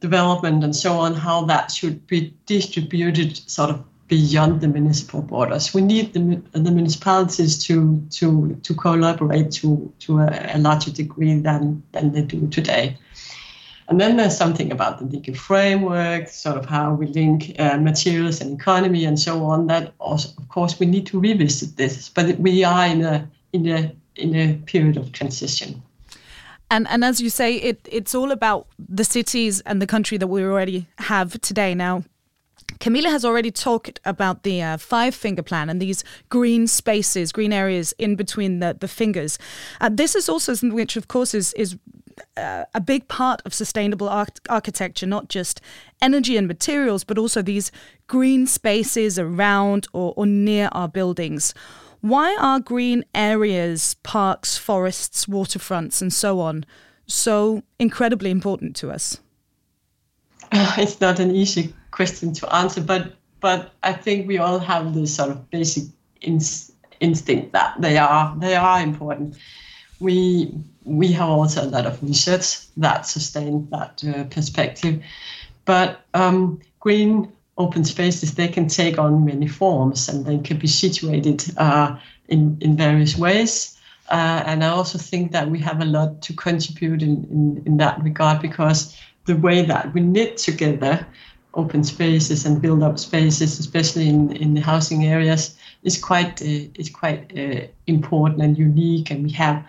development, 0.00 0.62
and 0.62 0.74
so 0.74 0.92
on, 0.92 1.14
how 1.14 1.44
that 1.46 1.72
should 1.72 2.06
be 2.06 2.32
distributed 2.46 3.36
sort 3.50 3.70
of 3.70 3.84
beyond 4.06 4.60
the 4.60 4.68
municipal 4.68 5.22
borders. 5.22 5.74
We 5.74 5.80
need 5.80 6.12
the, 6.12 6.40
the 6.52 6.70
municipalities 6.70 7.58
to 7.64 8.06
to 8.10 8.54
to 8.62 8.74
collaborate 8.74 9.50
to 9.52 9.92
to 10.00 10.20
a, 10.20 10.50
a 10.54 10.58
larger 10.58 10.92
degree 10.92 11.40
than 11.40 11.82
than 11.92 12.12
they 12.12 12.22
do 12.22 12.46
today. 12.48 12.96
And 13.88 14.00
then 14.00 14.16
there's 14.16 14.36
something 14.36 14.72
about 14.72 14.98
the 14.98 15.04
legal 15.04 15.34
framework, 15.34 16.28
sort 16.28 16.56
of 16.56 16.64
how 16.64 16.94
we 16.94 17.06
link 17.06 17.54
uh, 17.58 17.76
materials 17.76 18.40
and 18.40 18.58
economy 18.58 19.04
and 19.04 19.18
so 19.18 19.44
on. 19.44 19.66
That 19.66 19.92
also, 19.98 20.30
of 20.38 20.48
course, 20.48 20.80
we 20.80 20.86
need 20.86 21.06
to 21.06 21.20
revisit 21.20 21.76
this. 21.76 22.08
But 22.08 22.38
we 22.38 22.64
are 22.64 22.86
in 22.86 23.04
a 23.04 23.28
in 23.52 23.68
a 23.68 23.94
in 24.16 24.34
a 24.34 24.54
period 24.66 24.96
of 24.96 25.12
transition. 25.12 25.82
And 26.70 26.88
and 26.88 27.04
as 27.04 27.20
you 27.20 27.28
say, 27.30 27.56
it 27.56 27.86
it's 27.92 28.14
all 28.14 28.30
about 28.32 28.66
the 28.78 29.04
cities 29.04 29.60
and 29.66 29.82
the 29.82 29.86
country 29.86 30.18
that 30.18 30.28
we 30.28 30.42
already 30.42 30.86
have 30.98 31.38
today. 31.42 31.74
Now, 31.74 32.04
Camilla 32.80 33.10
has 33.10 33.24
already 33.24 33.50
talked 33.50 34.00
about 34.04 34.42
the 34.42 34.62
uh, 34.62 34.76
five 34.78 35.14
finger 35.14 35.42
plan 35.42 35.70
and 35.70 35.80
these 35.80 36.04
green 36.28 36.66
spaces, 36.66 37.32
green 37.32 37.52
areas 37.52 37.94
in 37.98 38.16
between 38.16 38.60
the, 38.60 38.76
the 38.78 38.88
fingers. 38.88 39.38
Uh, 39.80 39.90
this 39.92 40.14
is 40.14 40.28
also 40.28 40.54
something 40.54 40.74
which, 40.74 40.96
of 40.96 41.08
course, 41.08 41.34
is, 41.34 41.52
is 41.54 41.76
uh, 42.36 42.64
a 42.74 42.80
big 42.80 43.08
part 43.08 43.42
of 43.44 43.54
sustainable 43.54 44.08
architecture, 44.08 45.06
not 45.06 45.28
just 45.28 45.60
energy 46.00 46.36
and 46.36 46.46
materials, 46.46 47.04
but 47.04 47.18
also 47.18 47.42
these 47.42 47.70
green 48.06 48.46
spaces 48.46 49.18
around 49.18 49.86
or, 49.92 50.14
or 50.16 50.26
near 50.26 50.68
our 50.72 50.88
buildings. 50.88 51.54
Why 52.00 52.36
are 52.38 52.60
green 52.60 53.04
areas, 53.14 53.94
parks, 54.02 54.58
forests, 54.58 55.26
waterfronts, 55.26 56.02
and 56.02 56.12
so 56.12 56.40
on 56.40 56.64
so 57.06 57.62
incredibly 57.78 58.30
important 58.30 58.76
to 58.76 58.90
us? 58.90 59.18
It's 60.52 61.00
not 61.00 61.18
an 61.18 61.34
easy 61.34 61.74
question 61.90 62.32
to 62.34 62.54
answer, 62.54 62.80
but 62.80 63.14
but 63.40 63.72
I 63.82 63.92
think 63.92 64.26
we 64.26 64.38
all 64.38 64.58
have 64.58 64.94
this 64.94 65.14
sort 65.14 65.30
of 65.30 65.50
basic 65.50 65.84
ins- 66.20 66.72
instinct 67.00 67.52
that 67.52 67.80
they 67.80 67.98
are 67.98 68.34
they 68.38 68.54
are 68.54 68.80
important. 68.80 69.36
We 70.04 70.52
we 70.84 71.12
have 71.12 71.30
also 71.30 71.64
a 71.64 71.70
lot 71.76 71.86
of 71.86 72.02
research 72.02 72.46
that 72.76 73.06
sustain 73.06 73.68
that 73.70 74.04
uh, 74.04 74.24
perspective, 74.24 75.02
but 75.64 76.04
um, 76.12 76.60
green 76.80 77.32
open 77.56 77.84
spaces 77.84 78.34
they 78.34 78.48
can 78.48 78.68
take 78.68 78.98
on 78.98 79.24
many 79.24 79.48
forms 79.48 80.08
and 80.08 80.26
they 80.26 80.38
can 80.38 80.58
be 80.58 80.66
situated 80.66 81.44
uh, 81.56 81.96
in 82.28 82.58
in 82.60 82.76
various 82.76 83.16
ways. 83.16 83.78
Uh, 84.10 84.42
and 84.46 84.62
I 84.62 84.68
also 84.68 84.98
think 84.98 85.32
that 85.32 85.50
we 85.50 85.58
have 85.60 85.80
a 85.80 85.86
lot 85.86 86.20
to 86.22 86.34
contribute 86.34 87.02
in, 87.02 87.24
in, 87.30 87.62
in 87.64 87.76
that 87.78 88.02
regard 88.02 88.42
because 88.42 88.94
the 89.24 89.36
way 89.36 89.64
that 89.64 89.94
we 89.94 90.00
knit 90.02 90.36
together 90.36 91.06
open 91.54 91.84
spaces 91.84 92.44
and 92.44 92.60
build 92.60 92.82
up 92.82 92.98
spaces, 92.98 93.58
especially 93.58 94.08
in, 94.08 94.36
in 94.36 94.54
the 94.54 94.60
housing 94.60 95.04
areas, 95.04 95.56
is 95.82 95.96
quite 95.96 96.42
uh, 96.42 96.68
is 96.74 96.90
quite 96.90 97.32
uh, 97.38 97.66
important 97.86 98.42
and 98.42 98.58
unique. 98.58 99.10
And 99.10 99.24
we 99.24 99.30
have 99.32 99.64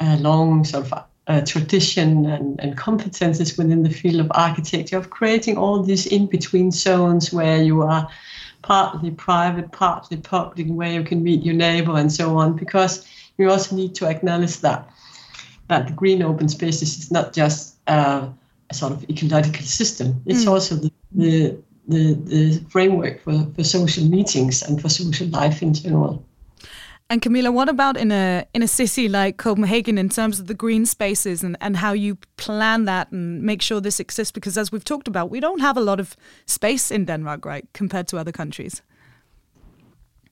a 0.00 0.16
long 0.18 0.64
sort 0.64 0.92
of 0.92 1.04
uh, 1.26 1.40
tradition 1.44 2.26
and, 2.26 2.60
and 2.60 2.76
competences 2.76 3.58
within 3.58 3.82
the 3.82 3.90
field 3.90 4.20
of 4.20 4.30
architecture 4.34 4.96
of 4.96 5.10
creating 5.10 5.56
all 5.56 5.82
these 5.82 6.06
in 6.06 6.26
between 6.26 6.70
zones 6.70 7.32
where 7.32 7.62
you 7.62 7.82
are 7.82 8.08
partly 8.62 9.10
private, 9.10 9.72
partly 9.72 10.16
public, 10.16 10.66
where 10.68 10.92
you 10.92 11.02
can 11.02 11.22
meet 11.22 11.42
your 11.42 11.54
neighbor 11.54 11.96
and 11.96 12.12
so 12.12 12.36
on. 12.36 12.56
Because 12.56 13.06
we 13.36 13.46
also 13.46 13.76
need 13.76 13.94
to 13.96 14.06
acknowledge 14.06 14.58
that 14.60 14.88
that 15.68 15.86
the 15.88 15.92
green 15.92 16.22
open 16.22 16.48
spaces 16.48 16.96
is 16.96 17.10
not 17.10 17.32
just 17.32 17.76
uh, 17.88 18.28
a 18.70 18.74
sort 18.74 18.92
of 18.92 19.02
ecological 19.10 19.62
system. 19.62 20.22
It's 20.26 20.44
mm. 20.44 20.52
also 20.52 20.76
the, 20.76 20.92
the, 21.12 21.58
the, 21.88 22.14
the 22.14 22.64
framework 22.68 23.20
for, 23.22 23.46
for 23.54 23.64
social 23.64 24.04
meetings 24.04 24.62
and 24.62 24.80
for 24.80 24.88
social 24.88 25.26
life 25.28 25.62
in 25.62 25.74
general. 25.74 26.24
And 27.08 27.22
Camilla, 27.22 27.52
what 27.52 27.68
about 27.68 27.96
in 27.96 28.10
a 28.10 28.44
in 28.52 28.62
a 28.62 28.68
city 28.68 29.08
like 29.08 29.36
Copenhagen 29.36 29.96
in 29.96 30.08
terms 30.08 30.40
of 30.40 30.48
the 30.48 30.54
green 30.54 30.86
spaces 30.86 31.44
and, 31.44 31.56
and 31.60 31.76
how 31.76 31.92
you 31.92 32.18
plan 32.36 32.84
that 32.86 33.12
and 33.12 33.42
make 33.42 33.62
sure 33.62 33.80
this 33.80 34.00
exists? 34.00 34.32
Because 34.32 34.58
as 34.58 34.72
we've 34.72 34.84
talked 34.84 35.06
about, 35.06 35.30
we 35.30 35.38
don't 35.38 35.60
have 35.60 35.76
a 35.76 35.80
lot 35.80 36.00
of 36.00 36.16
space 36.46 36.90
in 36.90 37.04
Denmark, 37.04 37.44
right, 37.44 37.64
compared 37.72 38.08
to 38.08 38.18
other 38.18 38.32
countries. 38.32 38.82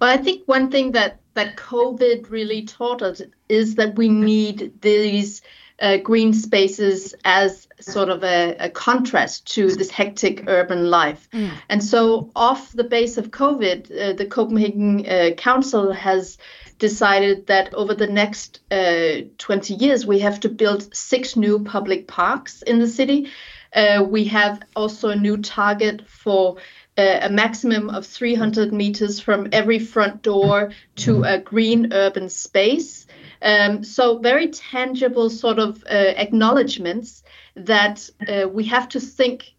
Well, 0.00 0.10
I 0.10 0.16
think 0.16 0.42
one 0.48 0.68
thing 0.68 0.92
that 0.92 1.20
that 1.34 1.56
COVID 1.56 2.28
really 2.30 2.64
taught 2.64 3.02
us 3.02 3.22
is 3.48 3.76
that 3.76 3.96
we 3.96 4.08
need 4.08 4.72
these 4.80 5.42
uh, 5.80 5.96
green 5.98 6.32
spaces 6.32 7.14
as 7.24 7.66
sort 7.80 8.08
of 8.08 8.22
a, 8.22 8.56
a, 8.60 8.70
contrast 8.70 9.52
to 9.54 9.74
this 9.74 9.90
hectic 9.90 10.44
urban 10.46 10.88
life. 10.88 11.28
Mm. 11.32 11.50
And 11.68 11.82
so, 11.82 12.30
off 12.36 12.72
the 12.72 12.84
base 12.84 13.18
of 13.18 13.30
COVID, 13.30 13.90
uh, 13.90 14.12
the 14.12 14.26
Copenhagen 14.26 15.04
uh, 15.06 15.30
Council 15.36 15.92
has 15.92 16.38
decided 16.88 17.46
that 17.46 17.72
over 17.72 17.94
the 17.94 18.06
next 18.06 18.60
uh, 18.70 19.22
20 19.38 19.72
years, 19.72 20.04
we 20.04 20.18
have 20.18 20.38
to 20.40 20.50
build 20.50 20.94
six 20.94 21.34
new 21.34 21.58
public 21.64 22.06
parks 22.06 22.60
in 22.60 22.78
the 22.78 22.86
city. 22.86 23.30
Uh, 23.74 24.04
we 24.06 24.24
have 24.24 24.60
also 24.76 25.08
a 25.08 25.16
new 25.16 25.38
target 25.38 26.06
for 26.06 26.58
uh, 26.98 27.20
a 27.22 27.30
maximum 27.30 27.88
of 27.88 28.06
300 28.06 28.70
meters 28.70 29.18
from 29.18 29.48
every 29.50 29.78
front 29.78 30.20
door 30.20 30.72
to 30.96 31.24
a 31.24 31.38
green 31.38 31.90
urban 31.90 32.28
space. 32.28 33.06
Um, 33.40 33.82
so 33.82 34.18
very 34.18 34.48
tangible 34.48 35.30
sort 35.30 35.58
of 35.58 35.82
uh, 35.84 36.12
acknowledgements 36.24 37.22
that 37.56 38.10
uh, 38.28 38.46
we 38.46 38.64
have 38.64 38.90
to 38.90 39.00
think 39.00 39.54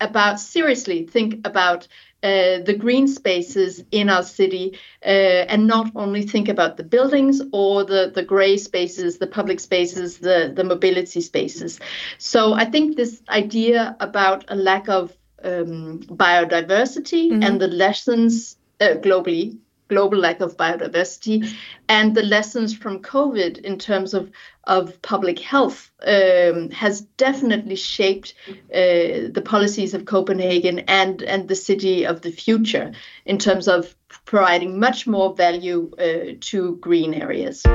about 0.00 0.40
seriously 0.40 1.04
think 1.04 1.46
about 1.46 1.88
uh, 2.22 2.58
the 2.64 2.76
green 2.78 3.08
spaces 3.08 3.82
in 3.90 4.10
our 4.10 4.22
city 4.22 4.78
uh, 5.04 5.08
and 5.48 5.66
not 5.66 5.90
only 5.96 6.22
think 6.22 6.48
about 6.48 6.76
the 6.76 6.84
buildings 6.84 7.40
or 7.52 7.84
the, 7.84 8.12
the 8.14 8.22
gray 8.22 8.56
spaces, 8.56 9.18
the 9.18 9.26
public 9.26 9.58
spaces, 9.58 10.18
the, 10.18 10.52
the 10.54 10.64
mobility 10.64 11.20
spaces. 11.20 11.80
So 12.18 12.52
I 12.52 12.66
think 12.66 12.96
this 12.96 13.22
idea 13.30 13.96
about 14.00 14.44
a 14.48 14.56
lack 14.56 14.88
of 14.88 15.16
um, 15.42 16.00
biodiversity 16.00 17.30
mm-hmm. 17.30 17.42
and 17.42 17.60
the 17.60 17.68
lessons 17.68 18.58
uh, 18.80 18.96
globally 18.96 19.58
global 19.90 20.18
lack 20.18 20.40
of 20.40 20.56
biodiversity 20.56 21.52
and 21.88 22.14
the 22.14 22.22
lessons 22.22 22.74
from 22.74 23.02
COVID 23.02 23.58
in 23.58 23.78
terms 23.78 24.14
of, 24.14 24.30
of 24.64 25.02
public 25.02 25.38
health 25.38 25.90
um, 26.06 26.70
has 26.70 27.02
definitely 27.18 27.76
shaped 27.76 28.34
uh, 28.48 29.28
the 29.36 29.42
policies 29.44 29.92
of 29.92 30.06
Copenhagen 30.06 30.78
and, 31.00 31.22
and 31.22 31.48
the 31.48 31.56
city 31.56 32.06
of 32.06 32.22
the 32.22 32.30
future 32.30 32.92
in 33.26 33.36
terms 33.36 33.68
of 33.68 33.94
providing 34.24 34.78
much 34.78 35.06
more 35.06 35.34
value 35.34 35.90
uh, 35.98 36.36
to 36.40 36.76
green 36.76 37.12
areas. 37.12 37.66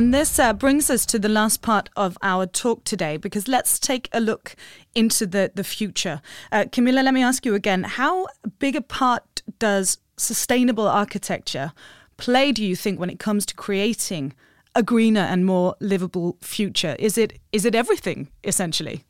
And 0.00 0.14
this 0.14 0.38
uh, 0.38 0.54
brings 0.54 0.88
us 0.88 1.04
to 1.04 1.18
the 1.18 1.28
last 1.28 1.60
part 1.60 1.90
of 1.94 2.16
our 2.22 2.46
talk 2.46 2.84
today, 2.84 3.18
because 3.18 3.46
let's 3.48 3.78
take 3.78 4.08
a 4.14 4.18
look 4.18 4.56
into 4.94 5.26
the, 5.26 5.52
the 5.54 5.62
future. 5.62 6.22
Uh, 6.50 6.64
Camilla, 6.72 7.02
let 7.02 7.12
me 7.12 7.22
ask 7.22 7.44
you 7.44 7.54
again 7.54 7.82
how 7.82 8.26
big 8.58 8.76
a 8.76 8.80
part 8.80 9.42
does 9.58 9.98
sustainable 10.16 10.88
architecture 10.88 11.74
play, 12.16 12.50
do 12.50 12.64
you 12.64 12.74
think, 12.74 12.98
when 12.98 13.10
it 13.10 13.18
comes 13.18 13.44
to 13.44 13.54
creating 13.54 14.32
a 14.74 14.82
greener 14.82 15.20
and 15.20 15.44
more 15.44 15.76
livable 15.80 16.38
future? 16.40 16.96
Is 16.98 17.18
it 17.18 17.38
is 17.52 17.66
it 17.66 17.74
everything, 17.74 18.28
essentially? 18.42 19.04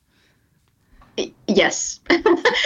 Yes, 1.55 1.99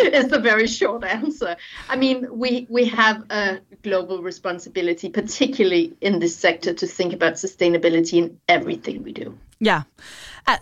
is 0.03 0.29
the 0.29 0.39
very 0.39 0.67
short 0.67 1.05
answer. 1.05 1.57
I 1.89 1.97
mean, 1.97 2.27
we 2.31 2.67
we 2.69 2.85
have 2.85 3.25
a 3.31 3.61
global 3.83 4.23
responsibility, 4.23 5.09
particularly 5.09 5.95
in 6.03 6.19
this 6.19 6.37
sector, 6.37 6.75
to 6.75 6.87
think 6.87 7.15
about 7.15 7.35
sustainability 7.35 8.19
in 8.19 8.39
everything 8.47 9.03
we 9.03 9.13
do. 9.13 9.39
Yeah, 9.59 9.85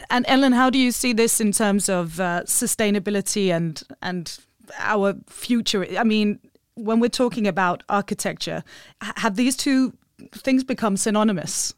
and 0.09 0.25
Ellen, 0.29 0.53
how 0.53 0.71
do 0.71 0.79
you 0.79 0.93
see 0.93 1.13
this 1.13 1.41
in 1.41 1.51
terms 1.51 1.89
of 1.89 2.21
uh, 2.21 2.43
sustainability 2.45 3.51
and 3.51 3.83
and 4.01 4.39
our 4.79 5.15
future? 5.27 5.85
I 5.99 6.05
mean, 6.05 6.39
when 6.75 7.01
we're 7.01 7.09
talking 7.09 7.49
about 7.49 7.83
architecture, 7.89 8.63
have 9.01 9.35
these 9.35 9.57
two 9.57 9.95
things 10.33 10.63
become 10.63 10.97
synonymous? 10.97 11.75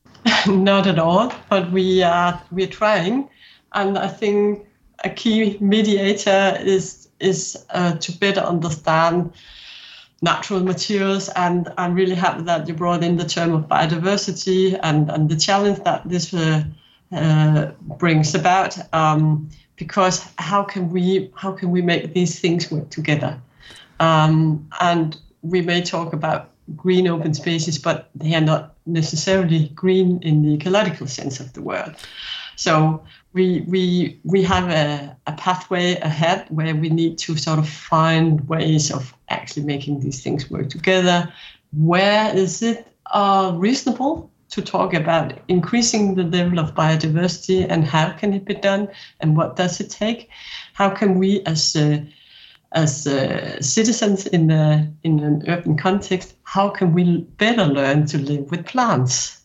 Not 0.46 0.86
at 0.86 1.00
all, 1.00 1.32
but 1.50 1.72
we 1.72 2.04
are 2.04 2.40
we're 2.52 2.68
trying, 2.68 3.28
and 3.72 3.98
I 3.98 4.06
think 4.06 4.64
a 5.04 5.10
key 5.10 5.58
mediator 5.60 6.58
is 6.60 7.08
is 7.20 7.64
uh, 7.70 7.96
to 7.96 8.12
better 8.18 8.40
understand 8.40 9.32
natural 10.22 10.60
materials. 10.60 11.28
And 11.30 11.72
I'm 11.76 11.94
really 11.94 12.14
happy 12.14 12.42
that 12.44 12.66
you 12.68 12.74
brought 12.74 13.02
in 13.02 13.16
the 13.16 13.24
term 13.24 13.52
of 13.52 13.68
biodiversity 13.68 14.78
and, 14.82 15.10
and 15.10 15.28
the 15.28 15.36
challenge 15.36 15.82
that 15.84 16.08
this 16.08 16.32
uh, 16.32 16.64
uh, 17.12 17.72
brings 17.98 18.34
about 18.34 18.78
um, 18.94 19.50
because 19.76 20.26
how 20.38 20.62
can 20.62 20.90
we 20.90 21.30
how 21.34 21.52
can 21.52 21.70
we 21.70 21.82
make 21.82 22.14
these 22.14 22.38
things 22.38 22.70
work 22.70 22.88
together? 22.90 23.40
Um, 24.00 24.68
and 24.80 25.16
we 25.42 25.60
may 25.60 25.82
talk 25.82 26.12
about 26.12 26.50
green 26.76 27.08
open 27.08 27.34
spaces 27.34 27.76
but 27.76 28.08
they 28.14 28.34
are 28.34 28.40
not 28.40 28.74
necessarily 28.86 29.68
green 29.74 30.22
in 30.22 30.42
the 30.42 30.54
ecological 30.54 31.06
sense 31.06 31.40
of 31.40 31.52
the 31.52 31.60
word. 31.62 31.96
So 32.56 33.04
we 33.32 33.64
we 33.66 34.20
we 34.24 34.42
have 34.42 34.68
a, 34.68 35.16
a 35.26 35.32
pathway 35.32 35.96
ahead 36.00 36.46
where 36.50 36.74
we 36.74 36.88
need 36.88 37.18
to 37.18 37.36
sort 37.36 37.58
of 37.58 37.68
find 37.68 38.46
ways 38.48 38.92
of 38.92 39.14
actually 39.28 39.64
making 39.64 40.00
these 40.00 40.22
things 40.22 40.50
work 40.50 40.68
together. 40.68 41.32
Where 41.72 42.34
is 42.36 42.62
it 42.62 42.86
uh, 43.06 43.52
reasonable 43.56 44.30
to 44.50 44.60
talk 44.60 44.92
about 44.92 45.38
increasing 45.48 46.14
the 46.14 46.24
level 46.24 46.58
of 46.58 46.74
biodiversity 46.74 47.66
and 47.68 47.84
how 47.84 48.12
can 48.12 48.34
it 48.34 48.44
be 48.44 48.54
done 48.54 48.88
and 49.20 49.36
what 49.36 49.56
does 49.56 49.80
it 49.80 49.88
take? 49.88 50.28
How 50.74 50.90
can 50.90 51.18
we 51.18 51.42
as 51.44 51.74
uh, 51.74 52.04
as 52.74 53.06
uh, 53.06 53.60
citizens 53.60 54.26
in 54.26 54.50
a, 54.50 54.90
in 55.02 55.20
an 55.20 55.44
urban 55.48 55.76
context, 55.76 56.34
how 56.44 56.68
can 56.70 56.94
we 56.94 57.18
better 57.36 57.64
learn 57.64 58.06
to 58.06 58.18
live 58.18 58.50
with 58.50 58.66
plants? 58.66 59.41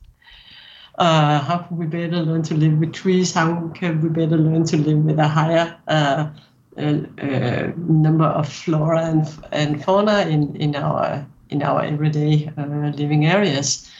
Uh, 0.97 1.39
how 1.39 1.59
can 1.59 1.77
we 1.77 1.85
better 1.85 2.17
learn 2.17 2.41
to 2.41 2.55
live 2.55 2.79
with 2.79 2.91
trees? 2.91 3.33
How 3.33 3.67
can 3.75 4.01
we 4.01 4.09
better 4.09 4.37
learn 4.37 4.63
to 4.65 4.77
live 4.77 5.05
with 5.05 5.19
a 5.19 5.27
higher 5.27 5.77
uh, 5.87 6.29
uh, 6.77 6.81
uh 7.21 7.71
number 7.77 8.25
of 8.25 8.51
flora 8.51 9.05
and, 9.05 9.27
and 9.51 9.83
fauna 9.83 10.21
in, 10.21 10.55
in 10.55 10.75
our 10.75 11.25
in 11.49 11.61
our 11.61 11.83
everyday 11.83 12.51
uh, 12.57 12.91
living 12.97 13.27
areas? 13.27 13.91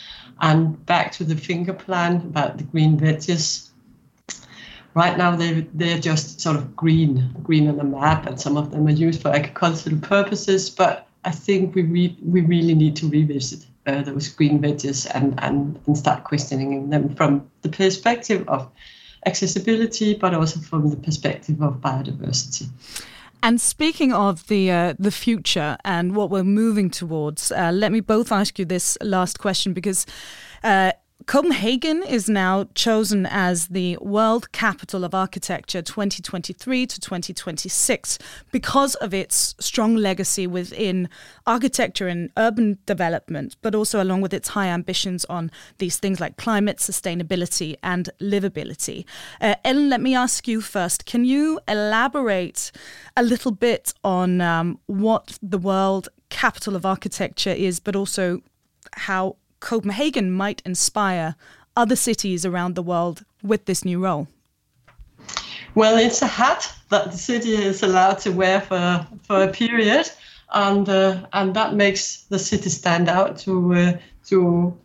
And 0.41 0.83
back 0.87 1.11
to 1.13 1.23
the 1.23 1.35
finger 1.35 1.73
plan 1.73 2.15
about 2.17 2.57
the 2.57 2.63
green 2.63 2.97
wedges. 2.97 3.71
Right 4.95 5.17
now, 5.17 5.35
they 5.35 5.67
they're 5.75 5.99
just 5.99 6.41
sort 6.41 6.55
of 6.55 6.75
green, 6.75 7.29
green 7.43 7.67
on 7.67 7.77
the 7.77 7.83
map, 7.83 8.25
and 8.25 8.41
some 8.41 8.57
of 8.57 8.71
them 8.71 8.87
are 8.87 8.91
used 9.05 9.21
for 9.21 9.29
agricultural 9.29 9.99
purposes. 9.99 10.71
But 10.71 11.07
I 11.25 11.29
think 11.29 11.75
we 11.75 11.83
re- 11.83 12.17
we 12.23 12.41
really 12.41 12.73
need 12.73 12.95
to 12.97 13.07
revisit 13.07 13.67
uh, 13.87 14.01
those 14.03 14.27
green 14.27 14.61
wedges 14.61 15.05
and, 15.07 15.33
and, 15.39 15.79
and 15.87 15.97
start 15.97 16.23
questioning 16.23 16.89
them 16.89 17.15
from 17.15 17.49
the 17.61 17.69
perspective 17.69 18.47
of 18.47 18.69
accessibility, 19.25 20.13
but 20.13 20.33
also 20.33 20.59
from 20.59 20.89
the 20.89 20.97
perspective 20.97 21.61
of 21.61 21.75
biodiversity. 21.75 22.67
And 23.43 23.61
speaking 23.61 24.13
of 24.13 24.47
the 24.47 24.71
uh, 24.71 24.93
the 24.97 25.11
future 25.11 25.77
and 25.85 26.15
what 26.15 26.31
we're 26.31 26.43
moving 26.43 26.89
towards, 26.89 27.51
uh, 27.51 27.71
let 27.71 27.91
me 27.91 27.99
both 27.99 28.31
ask 28.31 28.57
you 28.57 28.65
this 28.65 28.97
last 29.01 29.39
question 29.39 29.73
because 29.73 30.07
uh, 30.63 30.91
Copenhagen 31.25 32.03
is 32.03 32.29
now 32.29 32.65
chosen 32.73 33.25
as 33.25 33.67
the 33.67 33.97
World 33.99 34.51
Capital 34.53 35.03
of 35.03 35.13
Architecture 35.13 35.81
2023 35.81 36.85
to 36.85 36.99
2026 37.01 38.19
because 38.51 38.95
of 38.95 39.13
its 39.13 39.53
strong 39.59 39.95
legacy 39.95 40.47
within 40.47 41.09
architecture 41.45 42.07
and 42.07 42.29
urban 42.37 42.77
development, 42.85 43.57
but 43.61 43.75
also 43.75 44.01
along 44.01 44.21
with 44.21 44.33
its 44.33 44.49
high 44.49 44.67
ambitions 44.67 45.25
on 45.25 45.51
these 45.79 45.97
things 45.97 46.21
like 46.21 46.37
climate, 46.37 46.77
sustainability, 46.77 47.75
and 47.83 48.09
livability. 48.21 49.03
Uh, 49.41 49.55
Ellen, 49.65 49.89
let 49.89 49.99
me 49.99 50.15
ask 50.15 50.47
you 50.47 50.61
first 50.61 51.05
can 51.05 51.25
you 51.25 51.59
elaborate 51.67 52.71
a 53.17 53.23
little 53.23 53.51
bit 53.51 53.93
on 54.03 54.39
um, 54.39 54.79
what 54.85 55.37
the 55.41 55.57
World 55.57 56.07
Capital 56.29 56.75
of 56.75 56.85
Architecture 56.85 57.49
is, 57.49 57.81
but 57.81 57.97
also 57.97 58.41
how 58.93 59.35
Copenhagen 59.59 60.31
might 60.31 60.61
inspire 60.65 61.35
other 61.75 61.95
cities 61.95 62.45
around 62.45 62.75
the 62.75 62.83
world 62.83 63.23
with 63.43 63.65
this 63.65 63.85
new 63.85 63.99
role? 63.99 64.27
Well, 65.75 65.97
it's 65.97 66.21
a 66.21 66.27
hat 66.27 66.73
that 66.89 67.11
the 67.11 67.17
city 67.17 67.53
is 67.53 67.83
allowed 67.83 68.19
to 68.19 68.31
wear 68.31 68.61
for, 68.61 69.05
for 69.23 69.43
a 69.43 69.47
period, 69.47 70.09
and 70.53 70.87
uh, 70.89 71.27
and 71.33 71.53
that 71.55 71.75
makes 71.75 72.23
the 72.29 72.39
city 72.39 72.69
stand 72.69 73.09
out 73.09 73.37
to 73.39 73.73
uh, 73.73 73.93
to 74.25 74.77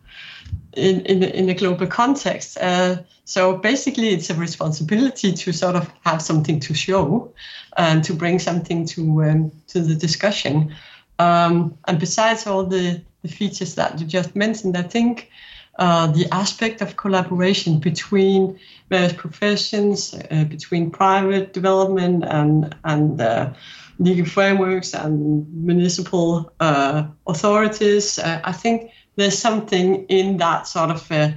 in 0.73 1.01
in 1.01 1.23
in 1.23 1.49
a 1.49 1.53
global 1.53 1.87
context. 1.87 2.57
Uh, 2.57 2.97
so 3.25 3.57
basically, 3.57 4.09
it's 4.09 4.29
a 4.29 4.35
responsibility 4.35 5.31
to 5.31 5.53
sort 5.53 5.75
of 5.75 5.91
have 6.03 6.21
something 6.21 6.59
to 6.59 6.73
show 6.73 7.33
and 7.77 8.03
to 8.03 8.13
bring 8.13 8.39
something 8.39 8.85
to 8.87 9.23
um, 9.23 9.51
to 9.67 9.79
the 9.79 9.95
discussion. 9.95 10.75
Um, 11.19 11.77
and 11.87 11.99
besides 11.99 12.45
all 12.45 12.65
the 12.65 13.01
the 13.23 13.29
features 13.29 13.75
that 13.75 13.99
you 13.99 14.05
just 14.05 14.35
mentioned, 14.35 14.77
I 14.77 14.83
think 14.83 15.31
uh, 15.79 16.07
the 16.07 16.27
aspect 16.31 16.81
of 16.81 16.97
collaboration 16.97 17.79
between 17.79 18.59
various 18.89 19.13
professions, 19.13 20.13
uh, 20.13 20.43
between 20.43 20.91
private 20.91 21.53
development 21.53 22.23
and 22.25 22.75
and 22.83 23.19
uh, 23.19 23.51
legal 23.97 24.25
frameworks 24.25 24.93
and 24.93 25.47
municipal 25.51 26.51
uh, 26.59 27.07
authorities. 27.25 28.19
Uh, 28.19 28.39
I 28.43 28.51
think 28.51 28.91
there's 29.15 29.37
something 29.37 30.05
in 30.09 30.37
that 30.37 30.67
sort 30.67 30.91
of 30.91 31.11
uh, 31.11 31.31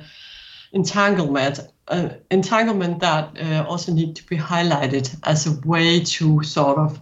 entanglement. 0.73 1.61
entanglement 2.31 2.99
that 3.01 3.39
also 3.69 3.93
need 3.93 4.17
to 4.17 4.27
be 4.27 4.37
highlighted 4.37 5.07
as 5.23 5.47
a 5.47 5.53
way 5.65 6.01
to 6.01 6.43
sort 6.43 6.79
of 6.79 7.01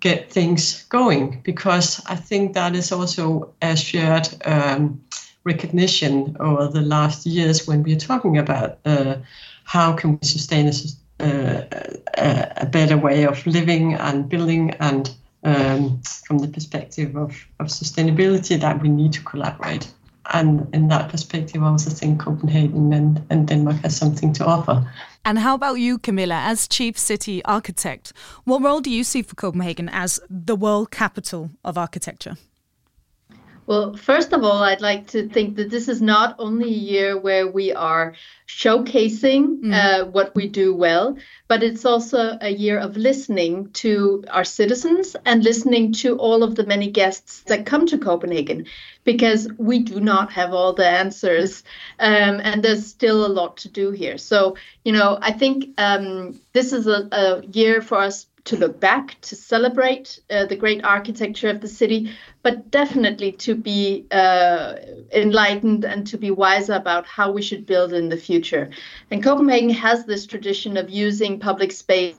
get 0.00 0.30
things 0.30 0.84
going 0.84 1.40
because 1.42 2.02
I 2.06 2.16
think 2.16 2.54
that 2.54 2.74
is 2.74 2.92
also 2.92 3.54
a 3.62 3.76
shared 3.76 4.28
um, 4.44 5.02
recognition 5.44 6.36
over 6.40 6.68
the 6.68 6.82
last 6.82 7.26
years 7.26 7.66
when 7.66 7.82
we 7.82 7.94
are 7.94 8.00
talking 8.00 8.38
about 8.38 8.78
uh, 8.84 9.16
how 9.64 9.92
can 9.94 10.12
we 10.12 10.26
sustain 10.26 10.66
a, 10.68 11.24
uh, 11.24 12.46
a, 12.58 12.66
better 12.66 12.96
way 12.96 13.24
of 13.24 13.46
living 13.46 13.94
and 13.94 14.28
building 14.28 14.72
and 14.80 15.14
um, 15.44 16.00
from 16.26 16.38
the 16.38 16.48
perspective 16.48 17.16
of, 17.16 17.30
of 17.60 17.68
sustainability 17.68 18.60
that 18.60 18.82
we 18.82 18.88
need 18.88 19.12
to 19.12 19.22
collaborate. 19.22 19.88
And 20.32 20.68
in 20.74 20.88
that 20.88 21.08
perspective, 21.10 21.62
I 21.62 21.66
also 21.68 21.90
think 21.90 22.20
Copenhagen 22.20 22.92
and, 22.92 23.22
and 23.30 23.46
Denmark 23.46 23.76
has 23.82 23.96
something 23.96 24.32
to 24.34 24.46
offer. 24.46 24.84
And 25.24 25.38
how 25.38 25.54
about 25.54 25.74
you, 25.74 25.98
Camilla, 25.98 26.40
as 26.44 26.68
chief 26.68 26.98
city 26.98 27.44
architect? 27.44 28.12
What 28.44 28.62
role 28.62 28.80
do 28.80 28.90
you 28.90 29.04
see 29.04 29.22
for 29.22 29.34
Copenhagen 29.34 29.88
as 29.88 30.20
the 30.30 30.56
world 30.56 30.90
capital 30.90 31.50
of 31.64 31.78
architecture? 31.78 32.36
Well, 33.66 33.96
first 33.96 34.32
of 34.32 34.44
all, 34.44 34.62
I'd 34.62 34.80
like 34.80 35.08
to 35.08 35.28
think 35.28 35.56
that 35.56 35.70
this 35.70 35.88
is 35.88 36.00
not 36.00 36.36
only 36.38 36.68
a 36.68 36.82
year 36.92 37.18
where 37.18 37.48
we 37.48 37.72
are 37.72 38.14
showcasing 38.46 39.60
mm. 39.60 39.74
uh, 39.74 40.04
what 40.06 40.32
we 40.36 40.48
do 40.48 40.72
well, 40.72 41.16
but 41.48 41.64
it's 41.64 41.84
also 41.84 42.38
a 42.40 42.48
year 42.48 42.78
of 42.78 42.96
listening 42.96 43.70
to 43.72 44.22
our 44.30 44.44
citizens 44.44 45.16
and 45.24 45.42
listening 45.42 45.92
to 45.94 46.16
all 46.16 46.44
of 46.44 46.54
the 46.54 46.64
many 46.64 46.88
guests 46.88 47.42
that 47.42 47.66
come 47.66 47.86
to 47.86 47.98
Copenhagen, 47.98 48.66
because 49.02 49.48
we 49.58 49.80
do 49.80 50.00
not 50.00 50.32
have 50.32 50.54
all 50.54 50.72
the 50.72 50.86
answers, 50.86 51.64
um, 51.98 52.40
and 52.44 52.62
there's 52.62 52.86
still 52.86 53.26
a 53.26 53.34
lot 53.40 53.56
to 53.56 53.68
do 53.68 53.90
here. 53.90 54.16
So, 54.16 54.56
you 54.84 54.92
know, 54.92 55.18
I 55.20 55.32
think 55.32 55.70
um, 55.76 56.40
this 56.52 56.72
is 56.72 56.86
a, 56.86 57.08
a 57.10 57.44
year 57.46 57.82
for 57.82 57.98
us 57.98 58.26
to 58.46 58.56
look 58.56 58.80
back, 58.80 59.20
to 59.20 59.36
celebrate 59.36 60.20
uh, 60.30 60.46
the 60.46 60.56
great 60.56 60.84
architecture 60.84 61.48
of 61.48 61.60
the 61.60 61.68
city, 61.68 62.10
but 62.42 62.70
definitely 62.70 63.32
to 63.32 63.54
be 63.54 64.06
uh, 64.10 64.74
enlightened 65.12 65.84
and 65.84 66.06
to 66.06 66.16
be 66.16 66.30
wiser 66.30 66.74
about 66.74 67.06
how 67.06 67.30
we 67.30 67.42
should 67.42 67.66
build 67.66 67.92
in 67.92 68.08
the 68.08 68.16
future. 68.16 68.70
And 69.10 69.22
Copenhagen 69.22 69.70
has 69.70 70.04
this 70.04 70.26
tradition 70.26 70.76
of 70.76 70.88
using 70.88 71.38
public 71.38 71.72
space 71.72 72.16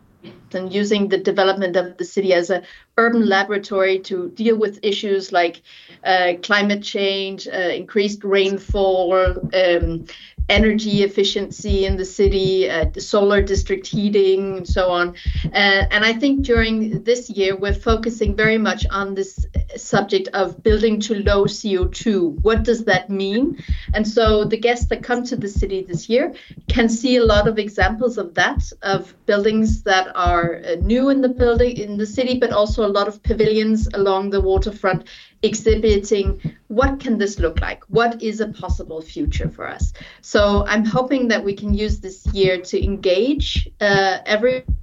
and 0.54 0.74
using 0.74 1.08
the 1.08 1.18
development 1.18 1.76
of 1.76 1.98
the 1.98 2.06
city 2.06 2.34
as 2.34 2.50
an 2.50 2.64
urban 2.98 3.28
laboratory 3.28 4.00
to 4.00 4.30
deal 4.32 4.58
with 4.58 4.80
issues 4.84 5.32
like 5.32 5.62
uh, 6.04 6.34
climate 6.42 6.84
change, 6.84 7.48
uh, 7.48 7.52
increased 7.52 8.24
rainfall, 8.24 9.14
um, 9.54 10.06
energy 10.50 11.04
efficiency 11.04 11.86
in 11.86 11.98
the 11.98 12.06
city, 12.06 12.70
uh, 12.70 12.86
solar 12.98 13.42
district 13.42 13.86
heating, 13.86 14.58
and 14.58 14.68
so 14.68 14.90
on. 14.90 15.10
Uh, 15.46 15.84
and 15.92 16.06
I 16.06 16.14
think 16.14 16.46
during 16.46 17.04
this 17.04 17.30
year, 17.30 17.56
we're 17.56 17.74
focusing 17.74 18.36
very 18.36 18.58
much 18.58 18.86
on 18.90 19.14
this 19.14 19.46
subject 19.76 20.30
of 20.30 20.64
building 20.64 21.00
to 21.02 21.16
low 21.24 21.46
CO2. 21.46 22.42
What 22.42 22.64
does 22.64 22.86
that 22.86 23.10
mean? 23.10 23.62
And 23.94 24.08
so 24.08 24.46
the 24.46 24.58
guests 24.58 24.88
that 24.88 25.04
come 25.04 25.24
to 25.26 25.36
the 25.36 25.50
city 25.50 25.82
this 25.84 26.08
year 26.08 26.34
can 26.70 26.88
see 26.88 27.18
a 27.18 27.26
lot 27.26 27.48
of 27.48 27.60
examples 27.60 28.18
of 28.18 28.34
that, 28.36 28.72
of 28.84 29.14
buildings 29.26 29.84
that 29.84 30.16
are 30.16 30.62
uh, 30.66 30.76
new 30.76 31.10
in 31.10 31.22
the 31.22 31.30
building 31.30 31.76
in 31.78 31.98
the 31.98 32.06
city, 32.06 32.40
but 32.40 32.52
also 32.52 32.87
a 32.88 32.94
lot 32.98 33.08
of 33.08 33.22
pavilions 33.24 33.88
along 33.94 34.30
the 34.30 34.42
waterfront 34.42 35.08
exhibiting 35.44 36.28
what 36.68 37.00
can 37.00 37.18
this 37.18 37.38
look 37.40 37.62
like 37.62 37.84
what 37.90 38.22
is 38.22 38.40
a 38.40 38.48
possible 38.48 39.02
future 39.02 39.50
for 39.50 39.68
us 39.68 39.94
so 40.22 40.66
i'm 40.68 40.86
hoping 40.86 41.28
that 41.28 41.44
we 41.44 41.54
can 41.54 41.74
use 41.74 42.00
this 42.00 42.26
year 42.34 42.60
to 42.60 42.84
engage 42.84 43.70
uh, 43.82 44.18
everyone 44.26 44.76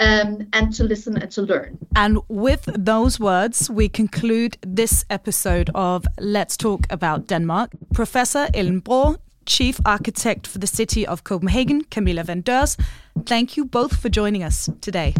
um, 0.00 0.48
and 0.52 0.72
to 0.74 0.84
listen 0.84 1.16
and 1.16 1.30
to 1.30 1.42
learn. 1.42 1.78
And 1.94 2.18
with 2.28 2.68
those 2.76 3.20
words, 3.20 3.70
we 3.70 3.88
conclude 3.88 4.58
this 4.62 5.04
episode 5.08 5.70
of 5.74 6.04
Let's 6.18 6.56
Talk 6.56 6.86
About 6.90 7.28
Denmark. 7.28 7.70
Professor 7.94 8.48
Ellen 8.54 8.82
Chief 9.46 9.80
Architect 9.84 10.46
for 10.46 10.58
the 10.58 10.66
City 10.66 11.06
of 11.06 11.24
Copenhagen, 11.24 11.82
Camilla 11.90 12.22
Van 12.24 12.42
thank 13.26 13.56
you 13.56 13.64
both 13.64 13.96
for 13.96 14.08
joining 14.08 14.42
us 14.42 14.70
today. 14.80 15.14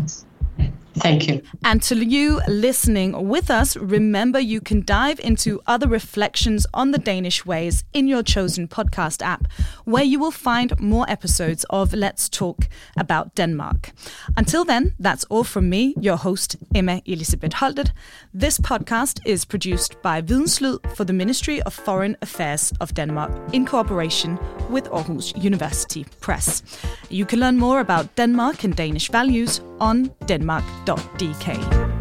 Thank 0.94 1.28
you. 1.28 1.42
And 1.64 1.82
to 1.84 1.94
you 2.04 2.40
listening 2.48 3.28
with 3.28 3.50
us, 3.50 3.76
remember 3.76 4.40
you 4.40 4.60
can 4.60 4.84
dive 4.84 5.20
into 5.20 5.60
other 5.66 5.86
reflections 5.86 6.66
on 6.74 6.90
the 6.90 6.98
Danish 6.98 7.46
ways 7.46 7.84
in 7.92 8.08
your 8.08 8.22
chosen 8.22 8.66
podcast 8.66 9.22
app, 9.22 9.46
where 9.84 10.02
you 10.02 10.18
will 10.18 10.30
find 10.30 10.78
more 10.80 11.08
episodes 11.08 11.64
of 11.70 11.92
Let's 11.92 12.28
Talk 12.28 12.68
About 12.96 13.34
Denmark. 13.34 13.92
Until 14.36 14.64
then, 14.64 14.94
that's 14.98 15.24
all 15.24 15.44
from 15.44 15.70
me, 15.70 15.94
your 16.00 16.16
host, 16.16 16.56
Emma 16.74 17.00
Elisabeth 17.06 17.52
Holtet. 17.52 17.92
This 18.34 18.58
podcast 18.58 19.20
is 19.24 19.44
produced 19.44 20.00
by 20.02 20.20
Videnslyd 20.20 20.96
for 20.96 21.04
the 21.04 21.12
Ministry 21.12 21.62
of 21.62 21.74
Foreign 21.74 22.16
Affairs 22.20 22.72
of 22.80 22.94
Denmark 22.94 23.30
in 23.52 23.64
cooperation 23.64 24.38
with 24.68 24.88
Aarhus 24.90 25.40
University 25.42 26.04
Press. 26.20 26.62
You 27.08 27.26
can 27.26 27.40
learn 27.40 27.58
more 27.58 27.80
about 27.80 28.16
Denmark 28.16 28.64
and 28.64 28.74
Danish 28.74 29.08
values 29.08 29.60
on 29.80 30.10
denmark.dk. 30.26 31.99